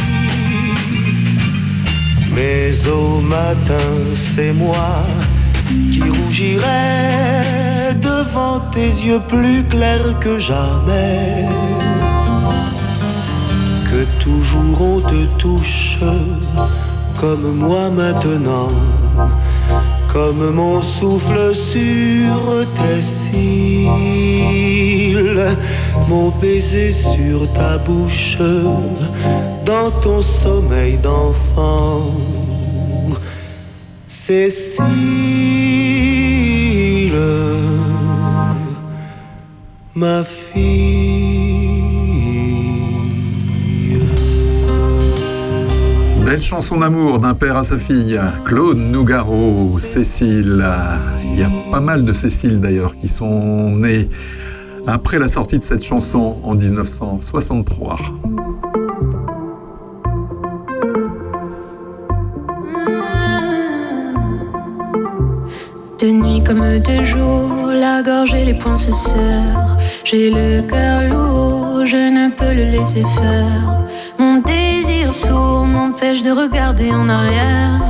Mais 2.34 2.72
au 2.88 3.20
matin, 3.20 3.92
c'est 4.16 4.54
moi 4.54 5.06
qui 5.92 6.04
devant 7.94 8.60
tes 8.74 8.90
yeux 8.90 9.22
plus 9.28 9.64
clairs 9.64 10.20
que 10.20 10.40
jamais, 10.40 11.46
que 13.90 14.06
toujours 14.24 14.82
on 14.82 15.00
te 15.00 15.26
touche, 15.38 16.00
comme 17.20 17.56
moi 17.56 17.90
maintenant, 17.90 18.70
comme 20.12 20.52
mon 20.52 20.82
souffle 20.82 21.56
sur 21.56 22.66
tes 22.78 23.02
cils, 23.02 23.88
mon 26.08 26.30
baiser 26.42 26.92
sur 26.92 27.52
ta 27.54 27.78
bouche, 27.78 28.38
dans 29.66 29.92
ton 30.02 30.22
sommeil 30.22 30.98
d'enfant. 30.98 32.12
Cécile 34.08 34.84
ma 39.96 40.24
fille. 40.24 40.64
Belle 46.26 46.42
chanson 46.42 46.78
d'amour 46.78 47.20
d'un 47.20 47.34
père 47.34 47.58
à 47.58 47.64
sa 47.64 47.78
fille, 47.78 48.20
Claude 48.46 48.78
Nougaro, 48.78 49.78
Cécile. 49.80 50.66
Il 51.32 51.40
y 51.40 51.44
a 51.44 51.50
pas 51.72 51.82
mal 51.82 52.06
de 52.06 52.14
Cécile 52.14 52.60
d'ailleurs 52.60 52.96
qui 52.98 53.08
sont 53.08 53.72
nées 53.72 54.10
après 54.88 55.20
la 55.20 55.28
sortie 55.28 55.58
de 55.58 55.64
cette 55.64 55.84
chanson 55.84 56.38
en 56.44 56.56
1963. 56.56 57.98
De 66.00 66.08
nuit 66.10 66.44
comme 66.44 66.80
de 66.80 67.04
jour 67.04 67.63
la 67.84 68.02
gorge 68.02 68.34
et 68.34 68.46
les 68.46 68.58
poings 68.62 68.84
se 68.88 68.94
serrent. 68.94 69.78
J'ai 70.08 70.30
le 70.40 70.62
cœur 70.72 71.02
lourd, 71.12 71.86
je 71.86 72.04
ne 72.18 72.26
peux 72.38 72.54
le 72.60 72.66
laisser 72.76 73.06
faire. 73.20 73.68
Mon 74.18 74.36
désir 74.52 75.14
sourd 75.14 75.66
m'empêche 75.74 76.22
de 76.28 76.32
regarder 76.44 76.90
en 76.92 77.08
arrière. 77.10 77.82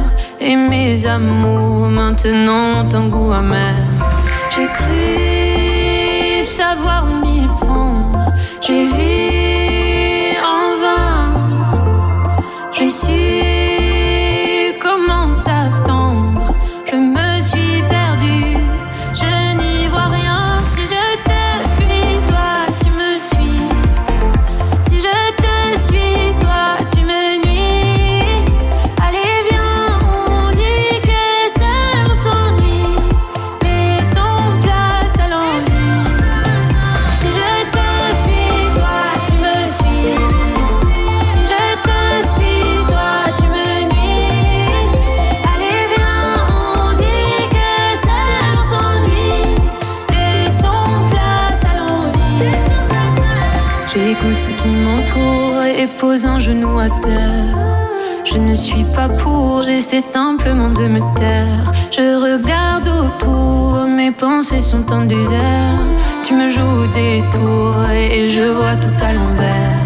Et 0.47 0.55
mes 0.55 1.05
amours 1.05 1.87
maintenant 2.01 2.65
ont 2.79 2.91
un 3.01 3.07
goût 3.13 3.31
amer. 3.41 3.75
J'ai 4.53 4.69
cru 4.77 6.43
savoir 6.59 7.01
m'y 7.21 7.41
prendre, 7.61 8.25
j'ai 8.65 8.85
vu 8.93 9.12
pose 56.03 56.25
un 56.25 56.37
genou 56.37 56.79
à 56.79 56.89
terre. 57.01 57.55
Je 58.25 58.37
ne 58.37 58.55
suis 58.55 58.83
pas 58.95 59.07
pour, 59.07 59.63
j'essaie 59.63 60.01
simplement 60.01 60.69
de 60.69 60.85
me 60.95 60.99
taire. 61.15 61.71
Je 61.95 62.07
regarde 62.27 62.89
autour, 63.03 63.85
mes 63.85 64.11
pensées 64.11 64.59
sont 64.59 64.85
en 64.91 65.05
désert. 65.05 65.79
Tu 66.21 66.33
me 66.33 66.49
joues 66.49 66.87
des 66.93 67.23
tours 67.31 67.89
et 67.89 68.27
je 68.27 68.45
vois 68.57 68.75
tout 68.75 68.97
à 69.01 69.13
l'envers. 69.13 69.83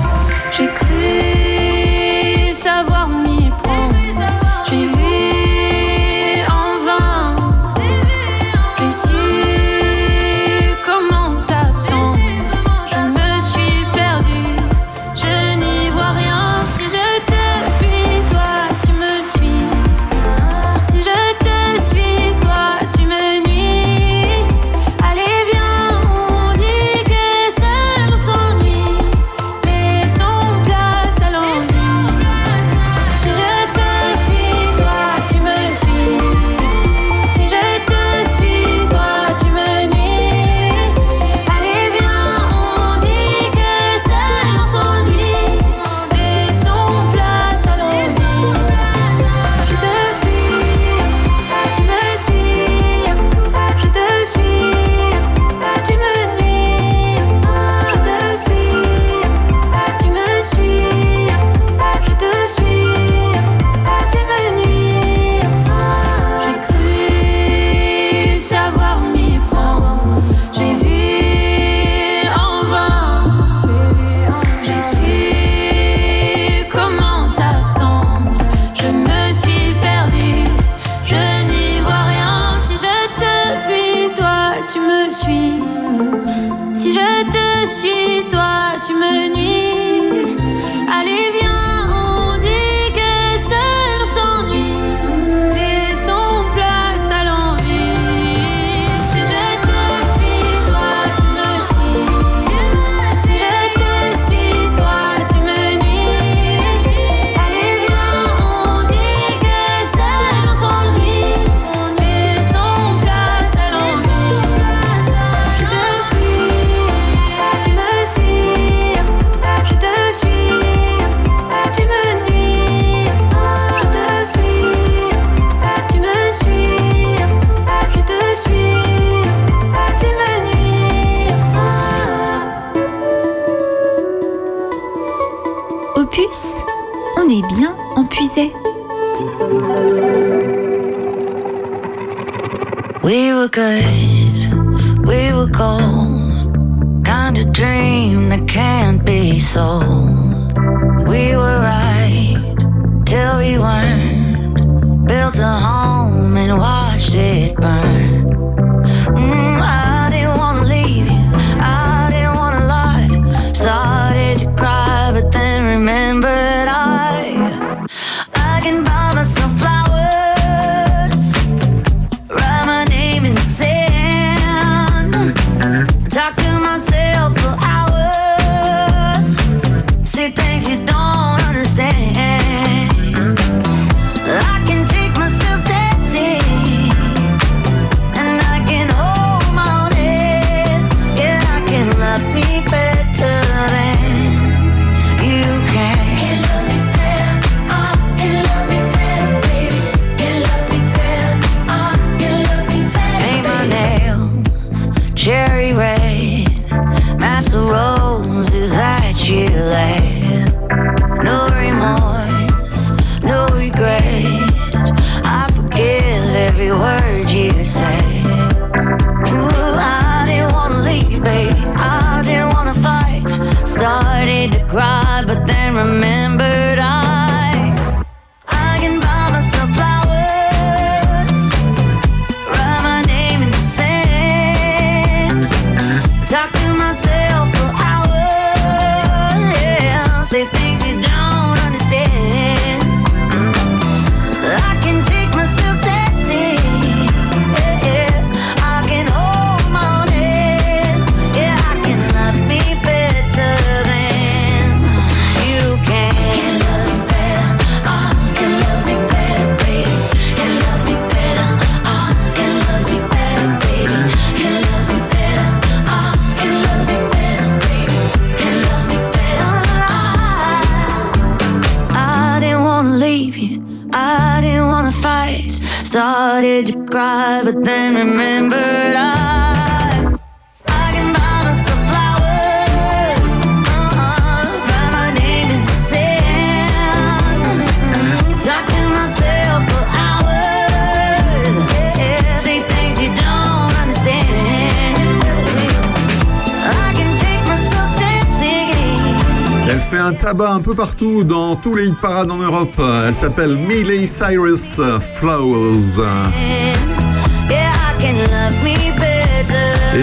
Dans 301.23 301.55
tous 301.55 301.75
les 301.75 301.87
hit 301.87 301.99
parades 301.99 302.31
en 302.31 302.37
Europe. 302.37 302.79
Elle 303.07 303.15
s'appelle 303.15 303.55
Miley 303.55 304.05
Cyrus 304.05 304.79
Flowers. 305.19 306.01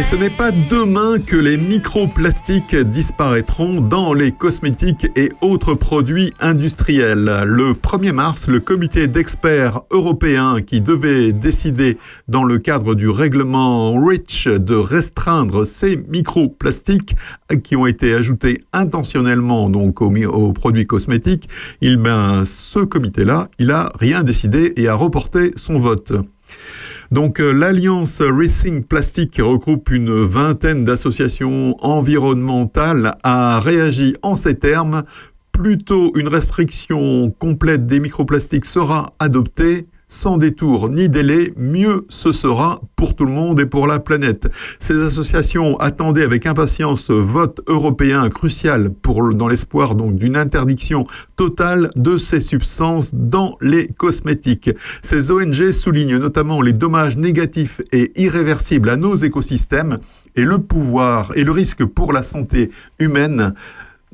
Ce 0.05 0.17
n'est 0.17 0.29
pas 0.29 0.51
demain 0.51 1.19
que 1.19 1.35
les 1.35 1.57
microplastiques 1.57 2.77
disparaîtront 2.77 3.81
dans 3.81 4.13
les 4.13 4.33
cosmétiques 4.33 5.07
et 5.17 5.31
autres 5.41 5.73
produits 5.73 6.31
industriels. 6.41 7.43
Le 7.47 7.73
1er 7.73 8.13
mars, 8.13 8.47
le 8.47 8.61
comité 8.61 9.09
d'experts 9.09 9.81
européens 9.91 10.61
qui 10.61 10.83
devait 10.83 11.33
décider 11.33 11.97
dans 12.29 12.45
le 12.45 12.59
cadre 12.59 12.95
du 12.95 13.09
règlement 13.09 13.95
REACH 13.95 14.49
de 14.49 14.75
restreindre 14.75 15.65
ces 15.65 15.97
microplastiques 16.09 17.17
qui 17.63 17.75
ont 17.75 17.87
été 17.87 18.13
ajoutés 18.13 18.59
intentionnellement 18.75 19.71
donc 19.71 20.03
aux, 20.03 20.13
aux 20.27 20.53
produits 20.53 20.87
cosmétiques, 20.87 21.49
il, 21.81 21.97
ben, 21.97 22.45
ce 22.45 22.81
comité-là, 22.81 23.49
il 23.59 23.71
a 23.71 23.91
rien 23.99 24.23
décidé 24.23 24.75
et 24.77 24.87
a 24.87 24.95
reporté 24.95 25.53
son 25.57 25.79
vote. 25.79 26.13
Donc 27.11 27.41
euh, 27.41 27.53
l'Alliance 27.53 28.21
Racing 28.23 28.85
Plastique, 28.85 29.33
qui 29.33 29.43
regroupe 29.43 29.91
une 29.91 30.25
vingtaine 30.25 30.85
d'associations 30.85 31.77
environnementales, 31.85 33.13
a 33.23 33.61
réagi 33.61 34.15
en 34.23 34.37
ces 34.37 34.55
termes. 34.55 35.03
Plutôt 35.53 36.13
une 36.17 36.29
restriction 36.29 37.31
complète 37.39 37.87
des 37.87 38.01
microplastiques 38.01 38.65
sera 38.65 39.07
adoptée 39.21 39.87
sans 40.15 40.39
détour 40.39 40.89
ni 40.89 41.09
délai, 41.09 41.53
mieux 41.57 42.07
ce 42.09 42.33
sera 42.33 42.81
pour 42.95 43.15
tout 43.15 43.25
le 43.25 43.33
monde 43.33 43.59
et 43.61 43.67
pour 43.67 43.87
la 43.87 43.99
planète. 43.99 44.49
Ces 44.79 45.03
associations 45.03 45.77
attendaient 45.79 46.23
avec 46.23 46.47
impatience 46.47 47.05
ce 47.05 47.13
vote 47.13 47.61
européen 47.67 48.29
crucial 48.29 48.91
pour, 48.91 49.35
dans 49.35 49.49
l'espoir 49.49 49.97
d'une 49.97 50.37
interdiction 50.37 51.05
totale 51.37 51.91
de 51.97 52.17
ces 52.17 52.41
substances 52.41 53.11
dans 53.15 53.57
les 53.61 53.89
cosmétiques. 53.89 54.71
Ces 55.03 55.33
ONG 55.33 55.73
soulignent 55.73 56.19
notamment 56.19 56.63
les 56.63 56.73
dommages 56.73 57.17
négatifs 57.17 57.81
et 57.91 58.13
irréversibles 58.21 58.91
à 58.91 58.97
nos 58.97 59.17
écosystèmes 59.17 59.99
et 60.37 60.45
le 60.45 60.59
pouvoir 60.59 61.31
et 61.35 61.43
le 61.43 61.51
risque 61.51 61.85
pour 61.85 62.13
la 62.13 62.23
santé 62.23 62.71
humaine 63.01 63.55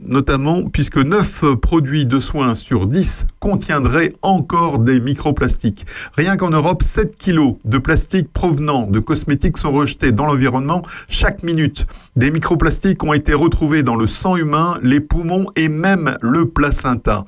notamment 0.05 0.63
puisque 0.69 0.99
9 0.99 1.57
produits 1.57 2.07
de 2.07 2.19
soins 2.19 2.55
sur 2.55 2.87
10 2.87 3.27
contiendraient 3.39 4.13
encore 4.23 4.79
des 4.79 5.01
microplastiques. 5.01 5.87
Rien 6.17 6.37
qu'en 6.37 6.51
Europe, 6.51 6.83
7 6.83 7.17
kilos 7.17 7.57
de 7.65 7.79
plastique 7.79 8.33
provenant 8.33 8.87
de 8.87 8.99
cosmétiques 8.99 9.59
sont 9.59 9.73
rejetés 9.73 10.13
dans 10.13 10.27
l'environnement 10.27 10.83
chaque 11.09 11.43
minute. 11.43 11.87
Des 12.17 12.31
microplastiques 12.31 13.03
ont 13.05 13.13
été 13.13 13.35
retrouvés 13.35 13.83
dans 13.83 13.97
le 13.97 14.07
sang 14.07 14.37
humain, 14.37 14.79
les 14.83 15.01
poumons 15.01 15.47
et 15.57 15.69
même 15.69 16.17
le 16.23 16.47
placenta. 16.47 17.25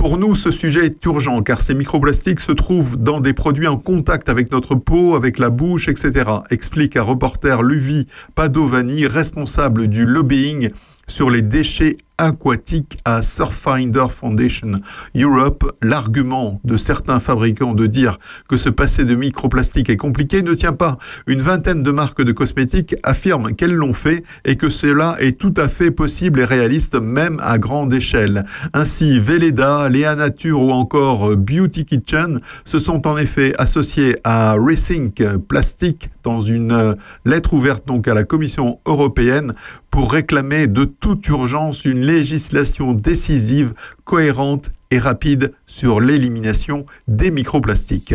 Pour 0.00 0.16
nous, 0.16 0.34
ce 0.34 0.50
sujet 0.50 0.86
est 0.86 1.04
urgent 1.04 1.42
car 1.42 1.60
ces 1.60 1.74
microplastiques 1.74 2.40
se 2.40 2.52
trouvent 2.52 2.96
dans 2.96 3.20
des 3.20 3.34
produits 3.34 3.66
en 3.66 3.76
contact 3.76 4.30
avec 4.30 4.50
notre 4.50 4.74
peau, 4.74 5.14
avec 5.14 5.38
la 5.38 5.50
bouche, 5.50 5.88
etc. 5.88 6.24
Explique 6.48 6.96
un 6.96 7.02
reporter 7.02 7.62
Luvi 7.62 8.06
Padovani, 8.34 9.06
responsable 9.06 9.88
du 9.88 10.06
lobbying 10.06 10.70
sur 11.10 11.28
les 11.28 11.42
déchets 11.42 11.96
aquatiques 12.20 12.98
à 13.06 13.22
Surffinder 13.22 14.06
Foundation 14.10 14.72
Europe. 15.16 15.72
L'argument 15.82 16.60
de 16.64 16.76
certains 16.76 17.18
fabricants 17.18 17.72
de 17.72 17.86
dire 17.86 18.18
que 18.48 18.58
se 18.58 18.68
passer 18.68 19.04
de 19.04 19.14
microplastiques 19.14 19.88
est 19.88 19.96
compliqué 19.96 20.42
ne 20.42 20.52
tient 20.52 20.74
pas. 20.74 20.98
Une 21.26 21.40
vingtaine 21.40 21.82
de 21.82 21.90
marques 21.90 22.22
de 22.22 22.32
cosmétiques 22.32 22.94
affirment 23.02 23.54
qu'elles 23.54 23.74
l'ont 23.74 23.94
fait 23.94 24.22
et 24.44 24.56
que 24.56 24.68
cela 24.68 25.16
est 25.18 25.38
tout 25.38 25.54
à 25.56 25.68
fait 25.68 25.90
possible 25.90 26.40
et 26.40 26.44
réaliste 26.44 26.94
même 26.94 27.40
à 27.42 27.56
grande 27.56 27.94
échelle. 27.94 28.44
Ainsi, 28.74 29.18
Veleda, 29.18 29.88
Léa 29.88 30.14
Nature 30.14 30.60
ou 30.60 30.72
encore 30.72 31.36
Beauty 31.36 31.86
Kitchen 31.86 32.40
se 32.64 32.78
sont 32.78 33.06
en 33.06 33.16
effet 33.16 33.54
associés 33.58 34.16
à 34.24 34.52
Rethink 34.52 35.24
Plastic 35.48 36.10
dans 36.22 36.40
une 36.40 36.96
lettre 37.24 37.54
ouverte 37.54 37.86
donc 37.86 38.08
à 38.08 38.14
la 38.14 38.24
Commission 38.24 38.78
européenne 38.84 39.52
pour 39.90 40.12
réclamer 40.12 40.66
de 40.66 40.84
toute 40.84 41.26
urgence 41.28 41.84
une 41.84 42.00
législation 42.00 42.94
décisive, 42.94 43.74
cohérente 44.04 44.70
et 44.90 44.98
rapide 44.98 45.52
sur 45.66 46.00
l'élimination 46.00 46.86
des 47.08 47.30
microplastiques. 47.30 48.14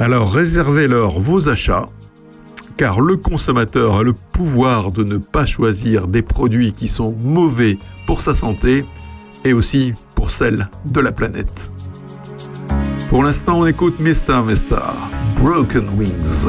Alors 0.00 0.32
réservez-leur 0.32 1.20
vos 1.20 1.48
achats, 1.48 1.88
car 2.76 3.00
le 3.00 3.16
consommateur 3.16 3.98
a 3.98 4.02
le 4.02 4.12
pouvoir 4.12 4.90
de 4.90 5.04
ne 5.04 5.18
pas 5.18 5.46
choisir 5.46 6.06
des 6.06 6.22
produits 6.22 6.72
qui 6.72 6.88
sont 6.88 7.12
mauvais 7.12 7.78
pour 8.06 8.20
sa 8.20 8.34
santé 8.34 8.84
et 9.44 9.52
aussi 9.52 9.94
pour 10.14 10.30
celle 10.30 10.68
de 10.84 11.00
la 11.00 11.12
planète. 11.12 11.72
Pour 13.08 13.22
l'instant, 13.22 13.60
on 13.60 13.66
écoute 13.66 14.00
Mr. 14.00 14.42
Mr. 14.44 14.80
Broken 15.36 15.88
Wings. 15.96 16.48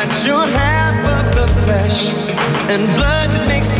that 0.00 0.24
you 0.24 0.32
have 0.32 0.96
of 1.12 1.26
the 1.36 1.46
flesh. 1.62 2.14
And 2.72 2.86
blood 2.96 3.28
that 3.36 3.46
makes 3.46 3.79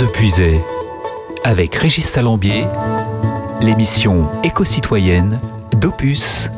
de 0.00 0.06
puiser. 0.06 0.60
Avec 1.44 1.74
Régis 1.74 2.06
Salambier, 2.06 2.64
l'émission 3.60 4.20
éco-citoyenne 4.42 5.38
d'Opus 5.72 6.48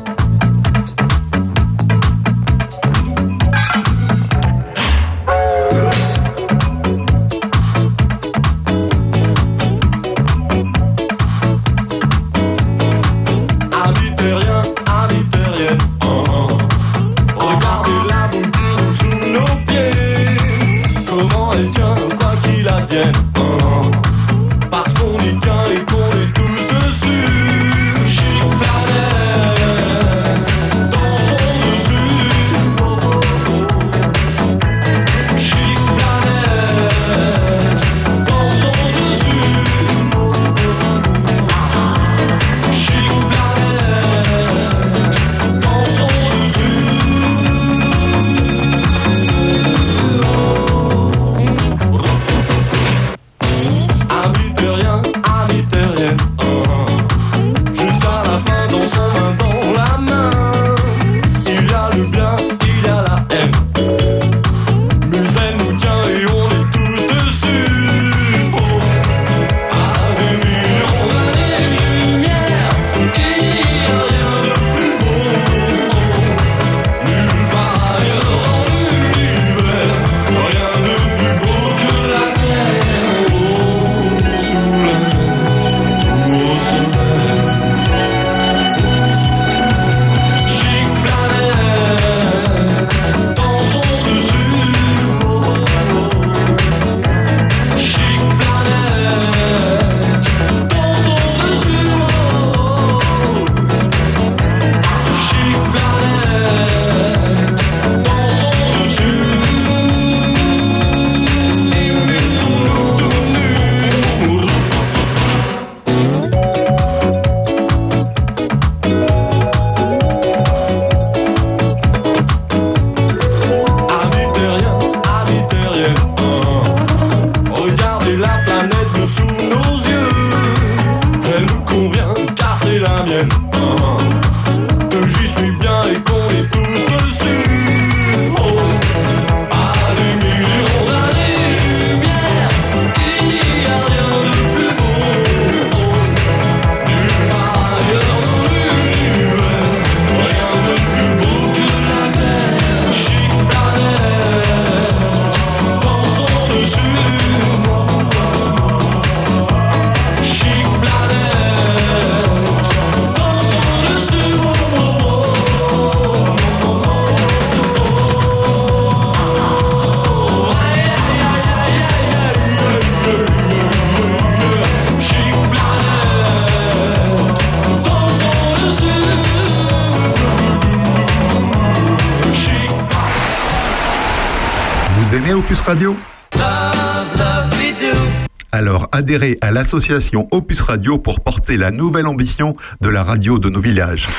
l'association 189.63 190.27
Opus 190.31 190.59
Radio 190.59 190.97
pour 190.97 191.21
porter 191.21 191.55
la 191.55 191.71
nouvelle 191.71 192.05
ambition 192.05 192.53
de 192.81 192.89
la 192.89 193.01
radio 193.01 193.39
de 193.39 193.47
nos 193.47 193.61
villages. 193.61 194.09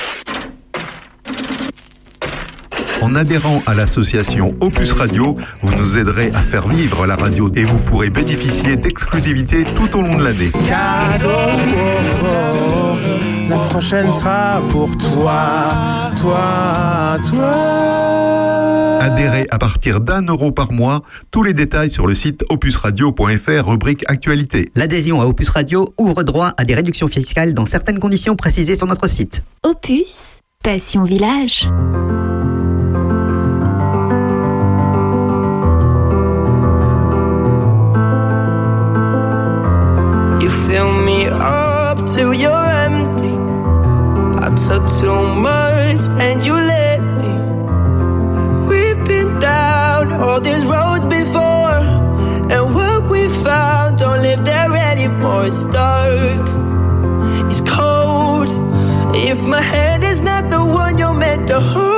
En 3.03 3.15
adhérant 3.15 3.63
à 3.67 3.75
l'association 3.75 4.55
Opus 4.61 4.93
Radio, 4.93 5.37
vous 5.61 5.75
nous 5.79 5.99
aiderez 5.99 6.31
à 6.33 6.41
faire 6.41 6.67
vivre 6.67 7.07
la 7.07 7.17
radio 7.17 7.53
et 7.57 7.67
vous 7.67 7.77
pourrez 7.77 8.09
bénéficier 8.09 8.77
d'exclusivités 8.77 9.67
tout 9.77 9.99
au 9.99 10.01
long 10.01 10.17
de 10.17 10.25
l'année. 10.25 10.51
La 13.49 13.59
prochaine 13.59 14.11
sera 14.13 14.61
pour 14.71 14.97
toi, 14.97 16.11
toi, 16.21 17.19
toi. 17.29 17.95
Adhérez 19.01 19.47
à 19.51 19.59
partir 19.59 20.01
d'un 20.01 20.23
euro 20.23 20.51
par 20.51 20.73
mois. 20.73 21.03
Tous 21.31 21.43
les 21.43 21.53
détails 21.53 21.91
sur 21.91 22.07
le 22.07 22.15
site 22.15 22.43
opusradio.fr, 22.49 23.69
rubrique 23.69 24.03
Actualité. 24.07 24.71
L'adhésion 24.75 25.21
à 25.21 25.27
Opus 25.27 25.51
Radio 25.51 25.93
ouvre 25.99 26.23
droit 26.23 26.53
à 26.57 26.65
des 26.65 26.75
réductions 26.75 27.09
fiscales 27.09 27.53
dans 27.53 27.67
certaines 27.67 27.99
conditions 27.99 28.35
précisées 28.35 28.77
sur 28.77 28.87
notre 28.87 29.09
site. 29.09 29.43
Opus, 29.63 30.39
Passion 30.63 31.05
Village. 31.05 31.69
You 40.41 40.49
fill 40.49 40.93
me 41.05 41.27
up 41.27 41.99
took 44.57 44.89
too 45.01 45.35
much 45.35 46.07
and 46.21 46.45
you 46.45 46.55
let 46.55 47.01
me. 47.01 47.33
We've 48.69 49.05
been 49.05 49.41
down 49.41 50.13
all 50.13 50.41
these 50.41 50.65
roads 50.65 51.07
before, 51.07 51.79
and 52.53 52.75
what 52.75 53.11
we 53.11 53.29
found 53.29 53.99
don't 53.99 54.23
live 54.23 54.45
there 54.45 54.77
anymore. 54.77 55.47
It's 55.47 55.65
dark, 55.65 56.47
it's 57.51 57.61
cold. 57.63 58.49
If 59.17 59.45
my 59.45 59.61
hand 59.61 60.05
is 60.05 60.21
not 60.21 60.51
the 60.51 60.65
one 60.65 60.99
you're 60.99 61.15
meant 61.15 61.49
to 61.49 61.61
hold, 61.61 61.94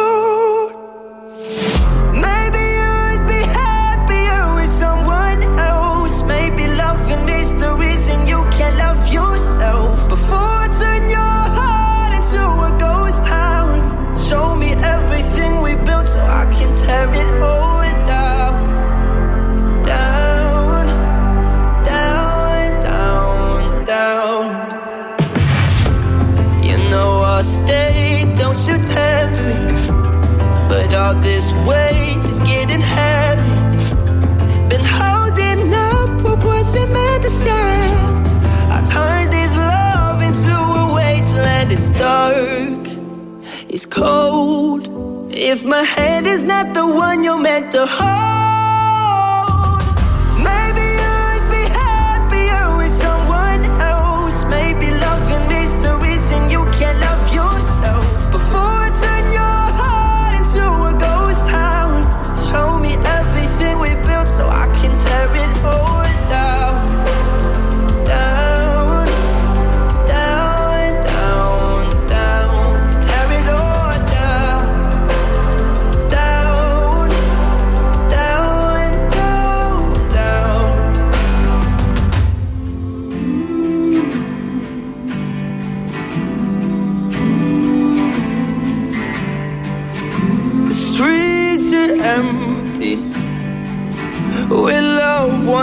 it's 43.77 43.85
cold. 43.85 44.89
If 45.31 45.63
my 45.63 45.83
hand 45.83 46.27
is 46.27 46.41
not 46.41 46.73
the 46.73 46.87
one 46.87 47.23
you're 47.23 47.39
meant 47.39 47.73
to 47.73 47.85
hold, 47.87 48.56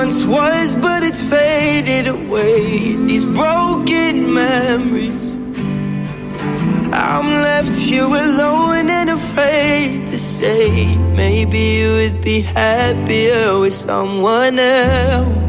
once 0.04 0.26
was, 0.26 0.76
but 0.76 1.02
it's 1.02 1.22
faded 1.22 2.08
away. 2.08 2.94
These 3.06 3.26
broken 3.26 4.34
memories. 4.34 5.36
I'm 6.92 7.30
left 7.48 7.74
here 7.74 8.04
alone 8.04 8.90
and 8.90 9.10
afraid 9.12 10.08
to 10.08 10.18
say, 10.18 10.98
maybe 11.16 11.60
you 11.78 11.94
would 11.94 12.22
be 12.22 12.42
happier 12.42 13.58
with 13.60 13.74
someone 13.74 14.60
else. 14.60 15.43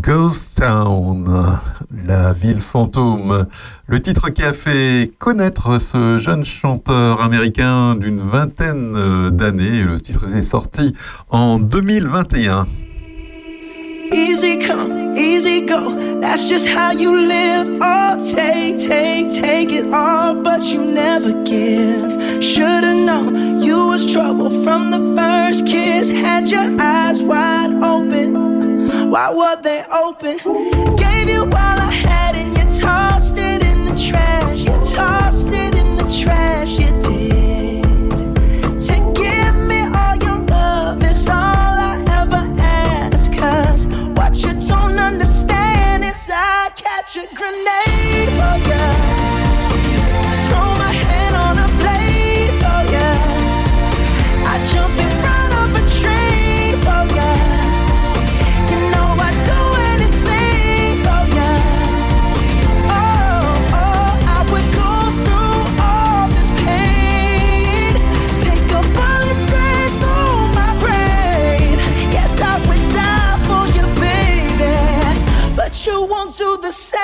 Ghost 0.00 0.58
Town, 0.58 1.24
la 2.06 2.32
ville 2.32 2.60
fantôme. 2.60 3.46
Le 3.86 4.00
titre 4.00 4.30
qui 4.30 4.42
a 4.42 4.54
fait 4.54 5.10
connaître 5.18 5.80
ce 5.80 6.16
jeune 6.16 6.44
chanteur 6.44 7.20
américain 7.20 7.96
d'une 7.96 8.18
vingtaine 8.18 9.30
d'années. 9.30 9.82
Le 9.82 10.00
titre 10.00 10.24
est 10.34 10.42
sorti 10.42 10.94
en 11.28 11.58
2021. 11.58 12.64
Easy 14.12 14.58
come, 14.58 15.16
easy 15.16 15.66
go. 15.66 16.20
That's 16.20 16.48
just 16.48 16.66
how 16.66 16.92
you 16.92 17.14
live. 17.14 17.78
Oh, 17.82 18.16
take, 18.34 18.78
take, 18.78 19.28
take 19.30 19.70
it 19.70 19.92
all, 19.92 20.34
but 20.34 20.62
you 20.62 20.82
never 20.82 21.32
give. 21.44 22.42
Should've 22.42 23.04
known 23.04 23.60
you 23.60 23.88
was 23.88 24.06
trouble 24.06 24.50
from 24.64 24.90
the 24.90 25.14
first 25.14 25.66
kiss. 25.66 26.10
Had 26.10 26.48
your 26.48 26.80
eyes 26.80 27.22
wide 27.22 27.74
open. 27.82 28.59
Why 29.10 29.28
were 29.34 29.60
they 29.60 29.82
open? 29.92 30.36
Gave 30.96 31.28
you 31.28 31.42
all 31.42 31.78
I 31.88 31.90
had 31.90 32.36
and 32.36 32.56
you 32.56 32.80
tossed 32.80 33.36
it 33.36 33.60
in 33.60 33.86
the 33.86 34.00
trash. 34.08 34.60
You 34.60 34.94
tossed 34.94 35.48
it 35.48 35.74
in 35.74 35.96
the 35.96 36.04
trash. 36.22 36.78
You 36.78 36.92
did. 37.02 37.82
To 38.86 38.94
give 39.20 39.56
me 39.66 39.80
all 39.98 40.14
your 40.14 40.38
love 40.46 41.02
is 41.02 41.28
all 41.28 41.34
I 41.34 42.04
ever 42.20 42.44
ask. 42.62 43.32
Cause 43.32 43.88
what 44.14 44.36
you 44.44 44.52
don't 44.68 44.96
understand 44.96 46.04
is 46.04 46.30
I'd 46.32 46.70
catch 46.76 47.16
a 47.16 47.26
grenade. 47.34 48.29
the 76.70 76.76
same. 76.76 76.99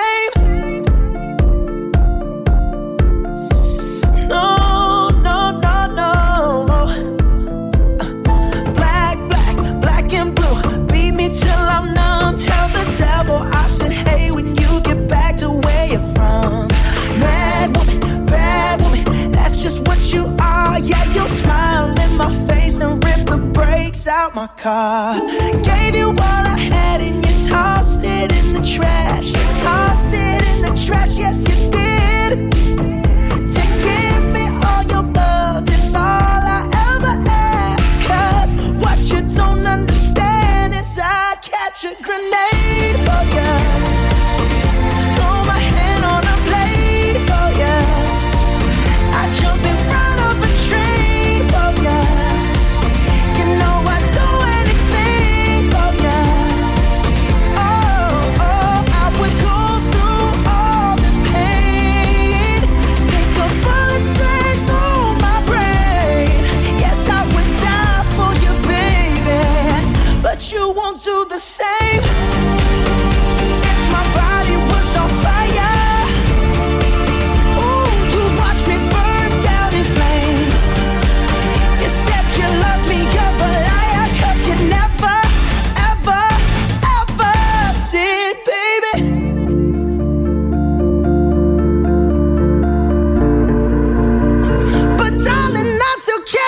out 24.27 24.35
my 24.35 24.47
car. 24.57 25.21
Gave 25.63 25.95
you 25.95 26.09
all 26.09 26.17
I 26.19 26.59
had 26.59 27.01
and 27.01 27.17
you 27.17 27.49
tossed 27.49 28.01
it 28.03 28.33
in 28.33 28.55
the 28.55 28.63
trash. 28.63 29.33
Tossed 29.61 30.09
it 30.11 30.43
in 30.51 30.63
the 30.63 30.87
trash, 30.87 31.17
yes 31.17 31.45
you 31.49 31.71
did. 31.71 32.66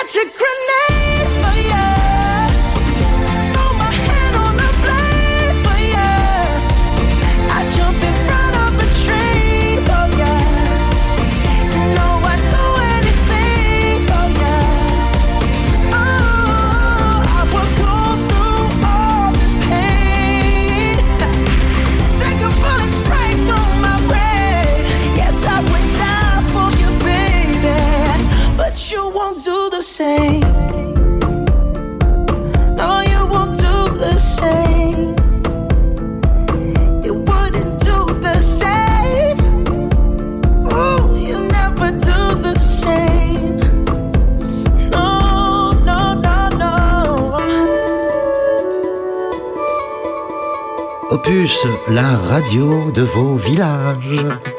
Get 0.09 0.15
your 0.15 0.33
grenade. 0.33 0.88
the 33.99 34.17
same. 34.17 35.15
You 37.03 37.13
wouldn't 37.15 37.79
do 37.79 38.05
the 38.21 38.41
same. 38.41 39.37
You 41.27 41.39
never 41.39 41.91
do 41.91 42.19
the 42.41 42.55
same. 42.57 43.59
Opus, 51.11 51.67
la 51.89 52.17
radio 52.29 52.91
de 52.91 53.03
vos 53.03 53.35
villages. 53.37 54.58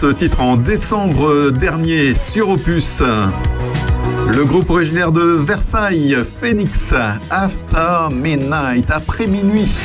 ce 0.00 0.06
titre 0.06 0.40
en 0.40 0.56
décembre 0.56 1.50
dernier 1.50 2.14
sur 2.14 2.50
Opus. 2.50 3.02
Le 4.32 4.44
groupe 4.44 4.70
originaire 4.70 5.10
de 5.10 5.22
Versailles, 5.22 6.16
Phoenix, 6.40 6.94
After 7.30 8.08
Midnight, 8.12 8.88
après 8.92 9.26
minuit. 9.26 9.76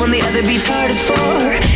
when 0.00 0.10
the 0.10 0.20
other 0.22 0.42
beats 0.42 0.66
hard 0.66 0.90
as 0.90 1.00
four. 1.02 1.67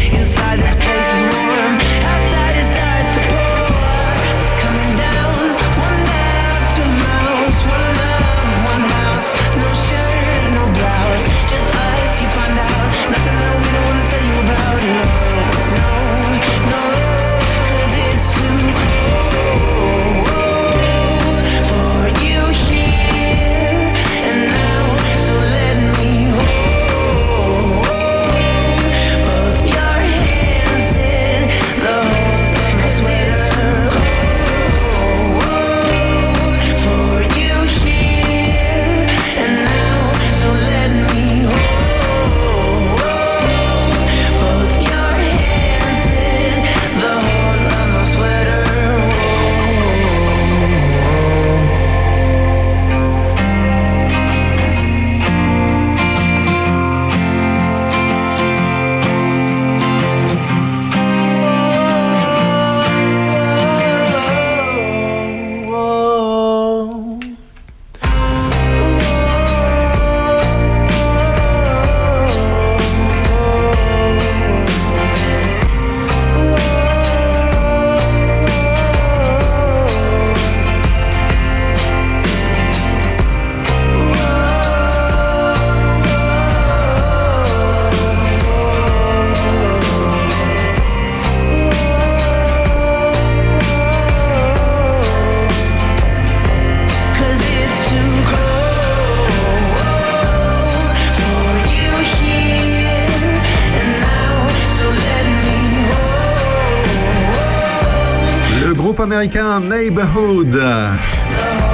américain 109.23 109.61
Neighborhood. 109.61 110.53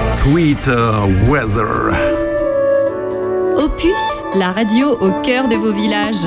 Sweet 0.04 0.68
uh, 0.68 1.06
Weather. 1.30 1.94
Opus, 3.56 4.02
la 4.34 4.52
radio 4.52 4.98
au 5.00 5.22
cœur 5.22 5.48
de 5.48 5.56
vos 5.56 5.72
villages. 5.72 6.26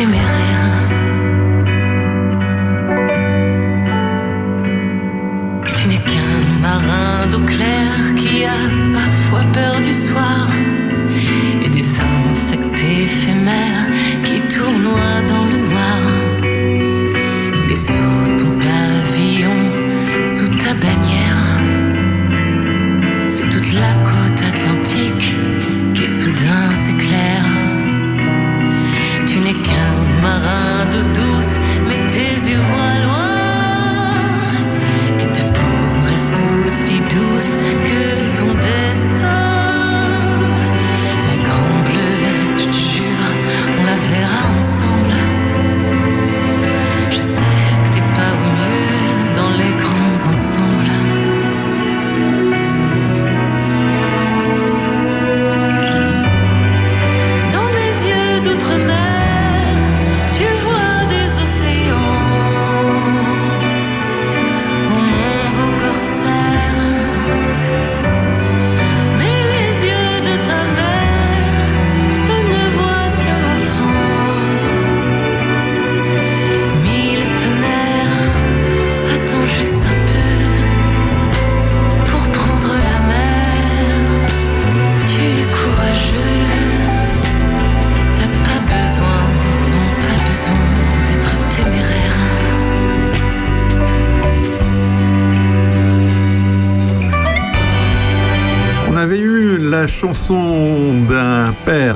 éphémère. 0.00 0.49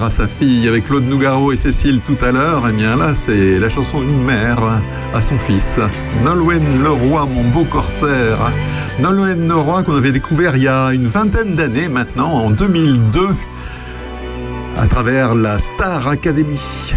À 0.05 0.11
sa 0.11 0.27
fille 0.27 0.69
avec 0.69 0.85
Claude 0.85 1.05
Nougaro 1.05 1.53
et 1.53 1.57
Cécile 1.57 2.01
tout 2.01 2.17
à 2.23 2.31
l'heure. 2.31 2.69
Et 2.69 2.73
bien 2.73 2.97
là, 2.97 3.15
c'est 3.15 3.59
la 3.59 3.69
chanson 3.69 4.01
d'une 4.01 4.23
mère 4.23 4.59
à 5.15 5.23
son 5.23 5.39
fils. 5.39 5.81
Nolwenn 6.23 6.83
Leroy, 6.83 7.27
mon 7.27 7.45
beau 7.45 7.65
corsaire. 7.65 8.53
Nolwenn 9.01 9.49
Leroy 9.49 9.83
qu'on 9.83 9.97
avait 9.97 10.13
découvert 10.13 10.57
il 10.57 10.65
y 10.65 10.69
a 10.69 10.93
une 10.93 11.07
vingtaine 11.07 11.55
d'années 11.55 11.89
maintenant, 11.89 12.33
en 12.33 12.51
2002, 12.51 13.29
à 14.77 14.87
travers 14.87 15.35
la 15.35 15.59
Star 15.59 16.07
Academy. 16.09 16.95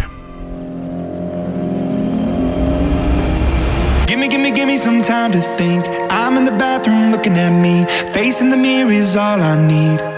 Some 4.78 5.02
time 5.02 5.32
to 5.32 5.40
think. 5.58 5.84
I'm 6.08 6.36
in 6.36 6.44
the 6.44 6.52
bathroom 6.52 7.10
looking 7.10 7.32
at 7.32 7.50
me. 7.50 7.84
Facing 8.12 8.48
the 8.48 8.56
mirror 8.56 8.92
is 8.92 9.16
all 9.16 9.42
I 9.42 9.56
need. 9.66 10.17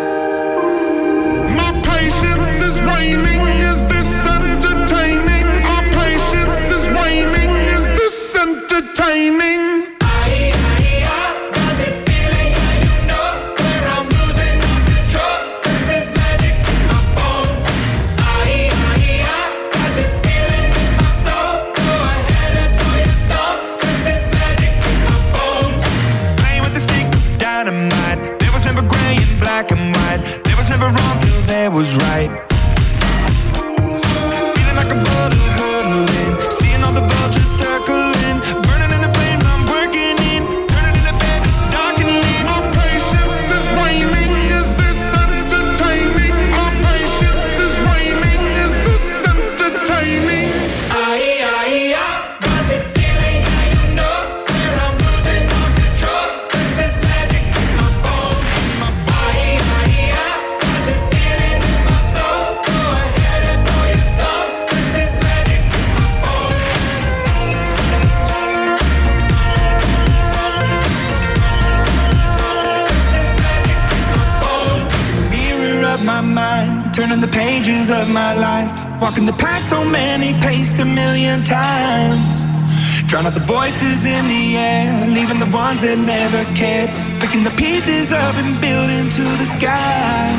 Voices 83.81 84.05
in 84.05 84.27
the 84.27 84.57
air, 84.57 85.07
leaving 85.07 85.39
the 85.39 85.49
ones 85.55 85.81
that 85.81 85.97
never 85.97 86.43
cared, 86.55 86.89
picking 87.19 87.43
the 87.43 87.51
pieces 87.51 88.11
up 88.11 88.35
and 88.35 88.59
building 88.61 89.09
to 89.09 89.23
the 89.37 89.45
sky. 89.45 90.35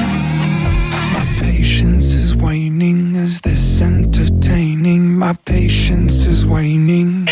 My 1.13 1.25
patience 1.41 2.15
is 2.15 2.35
waning. 2.35 3.15
Is 3.15 3.41
this 3.41 3.83
entertaining? 3.83 5.17
My 5.19 5.35
patience 5.45 6.27
is 6.27 6.45
waning. 6.47 7.27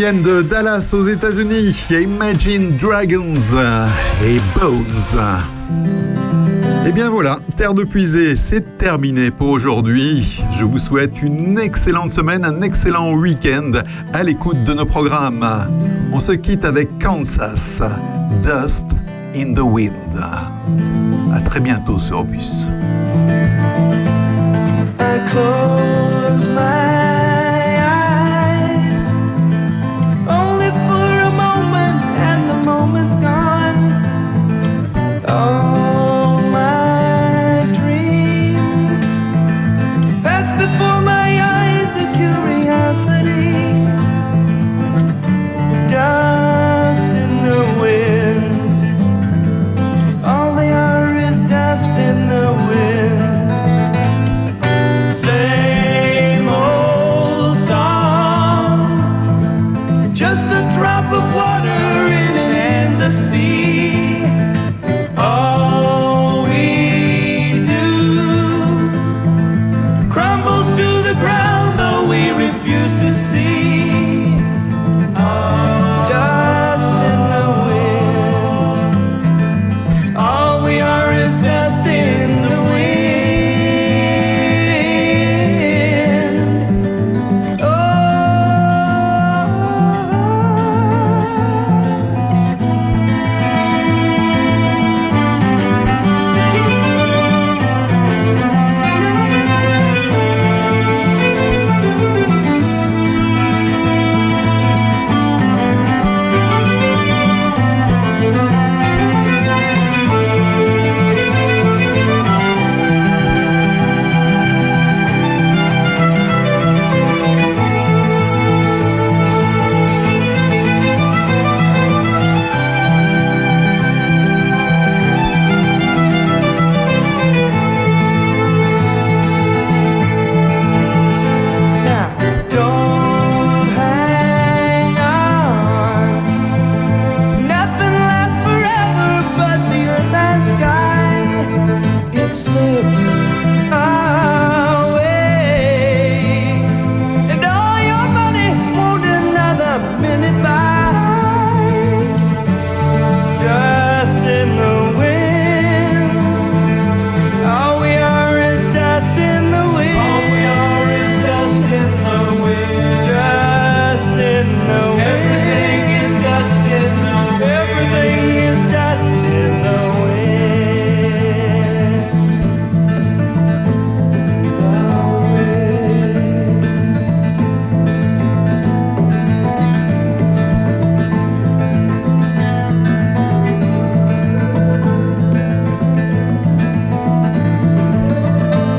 De 0.00 0.40
Dallas 0.40 0.94
aux 0.94 1.02
États-Unis. 1.02 1.88
Imagine 1.90 2.74
Dragons 2.78 3.34
et 4.24 4.40
Bones. 4.58 5.18
Et 6.86 6.92
bien 6.92 7.10
voilà, 7.10 7.38
Terre 7.54 7.74
de 7.74 7.84
Puisée, 7.84 8.34
c'est 8.34 8.78
terminé 8.78 9.30
pour 9.30 9.48
aujourd'hui. 9.48 10.42
Je 10.58 10.64
vous 10.64 10.78
souhaite 10.78 11.20
une 11.20 11.58
excellente 11.58 12.10
semaine, 12.10 12.46
un 12.46 12.62
excellent 12.62 13.12
week-end 13.12 13.72
à 14.14 14.22
l'écoute 14.22 14.64
de 14.64 14.72
nos 14.72 14.86
programmes. 14.86 15.46
On 16.14 16.18
se 16.18 16.32
quitte 16.32 16.64
avec 16.64 16.88
Kansas, 16.98 17.82
Dust 18.42 18.96
in 19.36 19.52
the 19.52 19.60
Wind. 19.60 20.18
À 21.30 21.40
très 21.42 21.60
bientôt 21.60 21.98
sur 21.98 22.20
Opus. 22.20 22.70